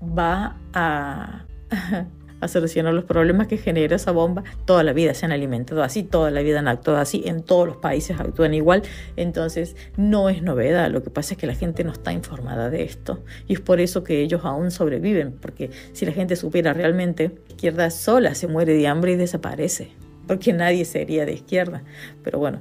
va 0.00 0.56
a 0.74 1.44
a 2.42 2.48
solucionar 2.48 2.92
los 2.92 3.04
problemas 3.04 3.46
que 3.46 3.56
genera 3.56 3.96
esa 3.96 4.10
bomba. 4.10 4.42
Toda 4.64 4.82
la 4.82 4.92
vida 4.92 5.14
se 5.14 5.24
han 5.24 5.32
alimentado 5.32 5.82
así, 5.82 6.02
toda 6.02 6.30
la 6.30 6.42
vida 6.42 6.58
han 6.58 6.68
actuado 6.68 6.98
así, 6.98 7.22
en 7.24 7.42
todos 7.42 7.68
los 7.68 7.76
países 7.76 8.18
actúan 8.20 8.52
igual, 8.52 8.82
entonces 9.16 9.76
no 9.96 10.28
es 10.28 10.42
novedad, 10.42 10.90
lo 10.90 11.02
que 11.02 11.10
pasa 11.10 11.34
es 11.34 11.38
que 11.38 11.46
la 11.46 11.54
gente 11.54 11.84
no 11.84 11.92
está 11.92 12.12
informada 12.12 12.68
de 12.68 12.82
esto 12.82 13.20
y 13.46 13.54
es 13.54 13.60
por 13.60 13.80
eso 13.80 14.02
que 14.02 14.20
ellos 14.20 14.42
aún 14.44 14.72
sobreviven, 14.72 15.32
porque 15.32 15.70
si 15.92 16.04
la 16.04 16.12
gente 16.12 16.34
supiera 16.34 16.72
realmente, 16.72 17.30
izquierda 17.48 17.90
sola 17.90 18.34
se 18.34 18.48
muere 18.48 18.74
de 18.74 18.88
hambre 18.88 19.12
y 19.12 19.16
desaparece, 19.16 19.92
porque 20.26 20.52
nadie 20.52 20.84
sería 20.84 21.24
de 21.24 21.34
izquierda, 21.34 21.84
pero 22.24 22.40
bueno, 22.40 22.60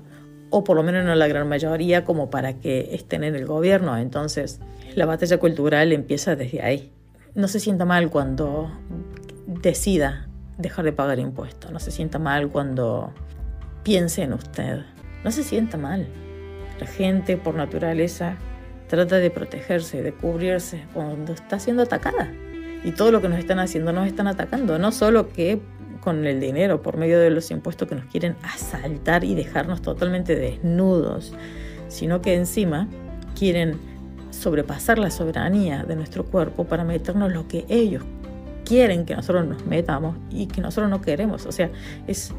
o 0.51 0.63
por 0.63 0.75
lo 0.75 0.83
menos 0.83 1.03
no 1.03 1.15
la 1.15 1.27
gran 1.27 1.49
mayoría 1.49 2.05
como 2.05 2.29
para 2.29 2.59
que 2.59 2.93
estén 2.93 3.23
en 3.23 3.35
el 3.35 3.47
gobierno, 3.47 3.97
entonces 3.97 4.59
la 4.93 5.07
batalla 5.07 5.39
cultural 5.39 5.91
empieza 5.91 6.35
desde 6.35 6.61
ahí. 6.61 6.91
No 7.33 7.47
se 7.47 7.61
sienta 7.61 7.85
mal 7.85 8.09
cuando 8.09 8.69
decida 9.61 10.27
dejar 10.57 10.85
de 10.85 10.93
pagar 10.93 11.19
impuestos. 11.19 11.71
No 11.71 11.79
se 11.79 11.91
sienta 11.91 12.19
mal 12.19 12.49
cuando 12.49 13.13
piense 13.83 14.23
en 14.23 14.33
usted. 14.33 14.81
No 15.23 15.31
se 15.31 15.43
sienta 15.43 15.77
mal. 15.77 16.07
La 16.79 16.87
gente 16.87 17.37
por 17.37 17.55
naturaleza 17.55 18.37
trata 18.87 19.17
de 19.17 19.29
protegerse, 19.29 20.01
de 20.01 20.13
cubrirse 20.13 20.85
cuando 20.93 21.33
está 21.33 21.59
siendo 21.59 21.83
atacada. 21.83 22.31
Y 22.83 22.91
todo 22.91 23.11
lo 23.11 23.21
que 23.21 23.29
nos 23.29 23.39
están 23.39 23.59
haciendo 23.59 23.93
nos 23.93 24.07
están 24.07 24.27
atacando. 24.27 24.79
No 24.79 24.91
solo 24.91 25.29
que 25.29 25.61
con 25.99 26.25
el 26.25 26.39
dinero 26.39 26.81
por 26.81 26.97
medio 26.97 27.19
de 27.19 27.29
los 27.29 27.51
impuestos 27.51 27.87
que 27.87 27.95
nos 27.95 28.05
quieren 28.05 28.35
asaltar 28.41 29.23
y 29.23 29.35
dejarnos 29.35 29.81
totalmente 29.81 30.35
desnudos, 30.35 31.33
sino 31.89 32.21
que 32.21 32.33
encima 32.33 32.87
quieren 33.37 33.79
sobrepasar 34.31 34.97
la 34.97 35.11
soberanía 35.11 35.83
de 35.83 35.95
nuestro 35.95 36.25
cuerpo 36.25 36.63
para 36.63 36.83
meternos 36.83 37.31
lo 37.31 37.47
que 37.47 37.65
ellos 37.69 38.03
quieren 38.65 39.05
que 39.05 39.15
nosotros 39.15 39.45
nos 39.47 39.65
metamos 39.65 40.17
y 40.29 40.47
que 40.47 40.61
nosotros 40.61 40.89
no 40.89 41.01
queremos. 41.01 41.45
O 41.45 41.51
sea, 41.51 41.69
es 42.07 42.33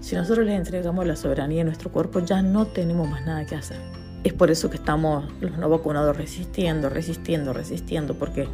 si 0.00 0.16
nosotros 0.16 0.44
les 0.44 0.56
entregamos 0.56 1.06
la 1.06 1.16
soberanía 1.16 1.62
a 1.62 1.64
nuestro 1.64 1.90
cuerpo, 1.90 2.20
ya 2.20 2.42
no 2.42 2.66
tenemos 2.66 3.08
más 3.08 3.24
nada 3.24 3.46
que 3.46 3.54
hacer. 3.54 3.78
Es 4.22 4.34
por 4.34 4.50
eso 4.50 4.68
que 4.68 4.76
estamos 4.76 5.24
los 5.40 5.56
no 5.56 5.70
vacunados 5.70 6.14
resistiendo, 6.16 6.90
resistiendo, 6.90 7.54
resistiendo, 7.54 8.14
porque 8.14 8.46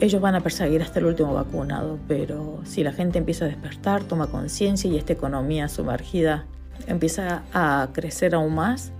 ellos 0.00 0.20
van 0.20 0.34
a 0.34 0.40
perseguir 0.42 0.82
hasta 0.82 0.98
el 0.98 1.06
último 1.06 1.32
vacunado, 1.32 1.98
pero 2.06 2.60
si 2.64 2.84
la 2.84 2.92
gente 2.92 3.18
empieza 3.18 3.46
a 3.46 3.48
despertar, 3.48 4.04
toma 4.04 4.26
conciencia 4.26 4.90
y 4.90 4.98
esta 4.98 5.14
economía 5.14 5.68
sumergida 5.68 6.44
empieza 6.86 7.42
a 7.54 7.88
crecer 7.94 8.34
aún 8.34 8.54
más, 8.54 8.92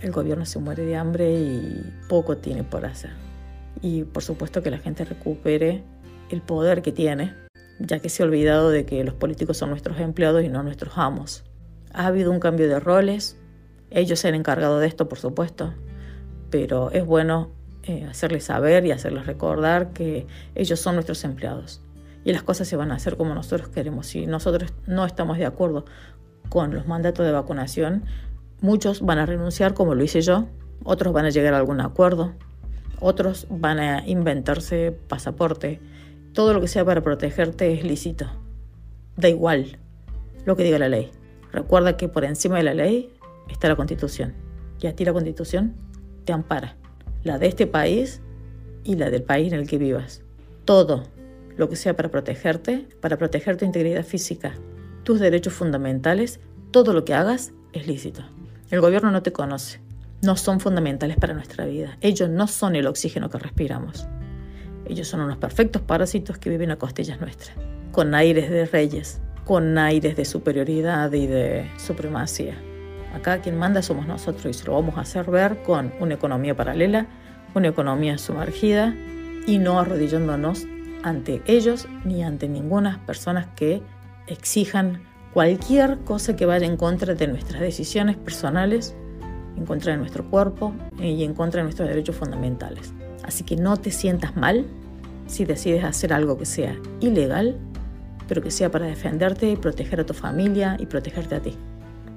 el 0.00 0.12
gobierno 0.12 0.46
se 0.46 0.58
muere 0.58 0.84
de 0.84 0.96
hambre 0.96 1.32
y 1.32 1.92
poco 2.08 2.36
tiene 2.36 2.62
por 2.62 2.86
hacer. 2.86 3.10
Y 3.80 4.04
por 4.04 4.22
supuesto 4.22 4.62
que 4.62 4.70
la 4.70 4.78
gente 4.78 5.04
recupere 5.04 5.82
el 6.34 6.42
poder 6.42 6.82
que 6.82 6.92
tiene, 6.92 7.34
ya 7.78 7.98
que 7.98 8.08
se 8.08 8.22
ha 8.22 8.26
olvidado 8.26 8.70
de 8.70 8.84
que 8.84 9.04
los 9.04 9.14
políticos 9.14 9.56
son 9.56 9.70
nuestros 9.70 9.98
empleados 10.00 10.42
y 10.44 10.48
no 10.48 10.62
nuestros 10.62 10.96
amos. 10.96 11.44
Ha 11.92 12.06
habido 12.06 12.30
un 12.30 12.40
cambio 12.40 12.68
de 12.68 12.80
roles, 12.80 13.38
ellos 13.90 14.20
se 14.20 14.28
han 14.28 14.34
encargado 14.34 14.78
de 14.78 14.86
esto, 14.86 15.08
por 15.08 15.18
supuesto, 15.18 15.74
pero 16.50 16.90
es 16.90 17.04
bueno 17.04 17.50
eh, 17.84 18.06
hacerles 18.08 18.44
saber 18.44 18.86
y 18.86 18.92
hacerles 18.92 19.26
recordar 19.26 19.92
que 19.92 20.26
ellos 20.54 20.80
son 20.80 20.94
nuestros 20.94 21.24
empleados 21.24 21.82
y 22.24 22.32
las 22.32 22.42
cosas 22.42 22.68
se 22.68 22.76
van 22.76 22.92
a 22.92 22.94
hacer 22.94 23.16
como 23.16 23.34
nosotros 23.34 23.68
queremos. 23.68 24.06
Si 24.06 24.26
nosotros 24.26 24.72
no 24.86 25.04
estamos 25.04 25.38
de 25.38 25.46
acuerdo 25.46 25.84
con 26.48 26.74
los 26.74 26.86
mandatos 26.86 27.26
de 27.26 27.32
vacunación, 27.32 28.04
muchos 28.60 29.02
van 29.02 29.18
a 29.18 29.26
renunciar 29.26 29.74
como 29.74 29.94
lo 29.94 30.04
hice 30.04 30.20
yo, 30.20 30.46
otros 30.84 31.12
van 31.12 31.26
a 31.26 31.30
llegar 31.30 31.54
a 31.54 31.58
algún 31.58 31.80
acuerdo, 31.80 32.32
otros 33.00 33.46
van 33.50 33.80
a 33.80 34.06
inventarse 34.06 34.96
pasaporte. 35.08 35.80
Todo 36.32 36.54
lo 36.54 36.60
que 36.60 36.68
sea 36.68 36.84
para 36.84 37.02
protegerte 37.02 37.72
es 37.72 37.84
lícito. 37.84 38.26
Da 39.16 39.28
igual 39.28 39.78
lo 40.46 40.56
que 40.56 40.64
diga 40.64 40.78
la 40.78 40.88
ley. 40.88 41.10
Recuerda 41.52 41.96
que 41.96 42.08
por 42.08 42.24
encima 42.24 42.56
de 42.56 42.62
la 42.62 42.74
ley 42.74 43.12
está 43.48 43.68
la 43.68 43.76
constitución. 43.76 44.34
Y 44.80 44.86
a 44.86 44.96
ti 44.96 45.04
la 45.04 45.12
constitución 45.12 45.74
te 46.24 46.32
ampara 46.32 46.76
la 47.22 47.38
de 47.38 47.46
este 47.46 47.66
país 47.66 48.20
y 48.84 48.96
la 48.96 49.10
del 49.10 49.22
país 49.22 49.52
en 49.52 49.60
el 49.60 49.68
que 49.68 49.78
vivas. 49.78 50.22
Todo 50.64 51.04
lo 51.56 51.68
que 51.68 51.76
sea 51.76 51.94
para 51.94 52.10
protegerte, 52.10 52.88
para 53.00 53.18
proteger 53.18 53.56
tu 53.56 53.64
integridad 53.64 54.04
física, 54.04 54.54
tus 55.04 55.20
derechos 55.20 55.52
fundamentales, 55.52 56.40
todo 56.70 56.94
lo 56.94 57.04
que 57.04 57.14
hagas 57.14 57.52
es 57.72 57.86
lícito. 57.86 58.22
El 58.70 58.80
gobierno 58.80 59.10
no 59.10 59.22
te 59.22 59.32
conoce, 59.32 59.80
no 60.22 60.36
son 60.36 60.60
fundamentales 60.60 61.18
para 61.18 61.34
nuestra 61.34 61.66
vida. 61.66 61.98
Ellos 62.00 62.30
no 62.30 62.46
son 62.46 62.74
el 62.74 62.86
oxígeno 62.86 63.28
que 63.28 63.38
respiramos. 63.38 64.08
Ellos 64.92 65.08
son 65.08 65.22
unos 65.22 65.38
perfectos 65.38 65.80
parásitos 65.80 66.36
que 66.36 66.50
viven 66.50 66.70
a 66.70 66.76
costillas 66.76 67.18
nuestras, 67.18 67.56
con 67.92 68.14
aires 68.14 68.50
de 68.50 68.66
reyes, 68.66 69.22
con 69.46 69.78
aires 69.78 70.16
de 70.16 70.26
superioridad 70.26 71.10
y 71.14 71.26
de 71.26 71.66
supremacía. 71.78 72.58
Acá 73.14 73.40
quien 73.40 73.56
manda 73.56 73.80
somos 73.80 74.06
nosotros 74.06 74.44
y 74.44 74.52
se 74.52 74.66
lo 74.66 74.74
vamos 74.74 74.98
a 74.98 75.00
hacer 75.00 75.30
ver 75.30 75.62
con 75.62 75.94
una 75.98 76.12
economía 76.12 76.54
paralela, 76.54 77.06
una 77.54 77.68
economía 77.68 78.18
sumergida 78.18 78.94
y 79.46 79.56
no 79.56 79.80
arrodillándonos 79.80 80.66
ante 81.02 81.40
ellos 81.46 81.88
ni 82.04 82.22
ante 82.22 82.46
ninguna 82.46 83.00
persona 83.06 83.54
que 83.54 83.80
exijan 84.26 85.00
cualquier 85.32 86.00
cosa 86.00 86.36
que 86.36 86.44
vaya 86.44 86.66
en 86.66 86.76
contra 86.76 87.14
de 87.14 87.28
nuestras 87.28 87.62
decisiones 87.62 88.18
personales, 88.18 88.94
en 89.56 89.64
contra 89.64 89.92
de 89.92 89.96
nuestro 89.96 90.28
cuerpo 90.28 90.74
y 91.00 91.24
en 91.24 91.32
contra 91.32 91.60
de 91.60 91.62
nuestros 91.62 91.88
derechos 91.88 92.14
fundamentales. 92.14 92.92
Así 93.22 93.42
que 93.42 93.56
no 93.56 93.78
te 93.78 93.90
sientas 93.90 94.36
mal 94.36 94.66
si 95.32 95.44
decides 95.44 95.82
hacer 95.82 96.12
algo 96.12 96.36
que 96.36 96.44
sea 96.44 96.76
ilegal, 97.00 97.56
pero 98.28 98.42
que 98.42 98.50
sea 98.50 98.70
para 98.70 98.86
defenderte 98.86 99.50
y 99.50 99.56
proteger 99.56 100.00
a 100.00 100.06
tu 100.06 100.14
familia 100.14 100.76
y 100.78 100.86
protegerte 100.86 101.34
a 101.34 101.40
ti. 101.40 101.56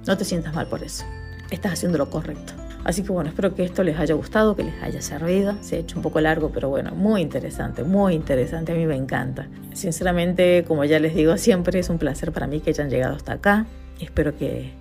No 0.06 0.18
te 0.18 0.26
sientas 0.26 0.54
mal 0.54 0.68
por 0.68 0.84
eso. 0.84 1.06
Estás 1.50 1.74
haciendo 1.74 1.98
lo 1.98 2.10
correcto. 2.10 2.54
Así 2.84 3.02
que 3.02 3.12
bueno, 3.12 3.30
espero 3.30 3.56
que 3.56 3.64
esto 3.64 3.84
les 3.84 3.98
haya 3.98 4.14
gustado, 4.14 4.56
que 4.56 4.64
les 4.64 4.84
haya 4.84 5.02
servido. 5.02 5.56
Se 5.62 5.78
ha 5.78 5.80
hecho 5.80 5.96
un 5.98 6.04
poco 6.04 6.20
largo, 6.22 6.52
pero 6.52 6.70
bueno, 6.70 6.92
muy 6.94 7.22
interesante, 7.22 7.84
muy 7.84 8.14
interesante. 8.14 8.74
A 8.74 8.76
mí 8.76 8.86
me 8.86 8.96
encanta. 8.96 9.48
Sinceramente, 9.74 10.66
como 10.68 10.84
ya 10.84 11.00
les 11.00 11.16
digo 11.16 11.38
siempre, 11.38 11.80
es 11.80 11.90
un 11.90 11.98
placer 11.98 12.32
para 12.32 12.48
mí 12.48 12.60
que 12.60 12.72
hayan 12.72 12.90
llegado 12.90 13.16
hasta 13.16 13.34
acá. 13.34 13.66
Espero 14.00 14.38
que 14.38 14.74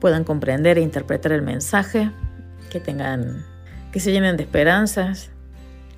puedan 0.00 0.24
comprender 0.24 0.78
e 0.78 0.80
interpretar 0.80 1.32
el 1.32 1.42
mensaje, 1.42 2.10
que 2.70 2.80
tengan, 2.80 3.44
que 3.92 4.00
se 4.00 4.10
llenen 4.10 4.36
de 4.36 4.42
esperanzas 4.42 5.30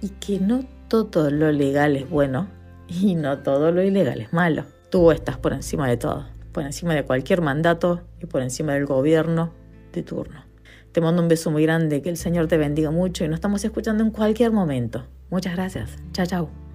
y 0.02 0.10
que 0.10 0.40
no 0.40 0.64
todo 0.88 1.30
lo 1.30 1.52
legal 1.52 1.96
es 1.96 2.08
bueno 2.08 2.48
y 2.88 3.14
no 3.14 3.38
todo 3.38 3.72
lo 3.72 3.82
ilegal 3.82 4.20
es 4.20 4.32
malo. 4.32 4.64
Tú 4.90 5.10
estás 5.10 5.36
por 5.36 5.52
encima 5.52 5.88
de 5.88 5.96
todo 5.96 6.36
por 6.56 6.64
encima 6.64 6.94
de 6.94 7.04
cualquier 7.04 7.42
mandato 7.42 8.00
y 8.18 8.24
por 8.24 8.40
encima 8.40 8.72
del 8.72 8.86
gobierno 8.86 9.52
de 9.92 10.02
turno. 10.02 10.42
Te 10.90 11.02
mando 11.02 11.20
un 11.20 11.28
beso 11.28 11.50
muy 11.50 11.64
grande, 11.64 12.00
que 12.00 12.08
el 12.08 12.16
Señor 12.16 12.48
te 12.48 12.56
bendiga 12.56 12.90
mucho 12.90 13.26
y 13.26 13.28
nos 13.28 13.34
estamos 13.36 13.62
escuchando 13.62 14.02
en 14.02 14.10
cualquier 14.10 14.52
momento. 14.52 15.04
Muchas 15.28 15.54
gracias. 15.54 15.98
Chao, 16.12 16.24
chao. 16.24 16.65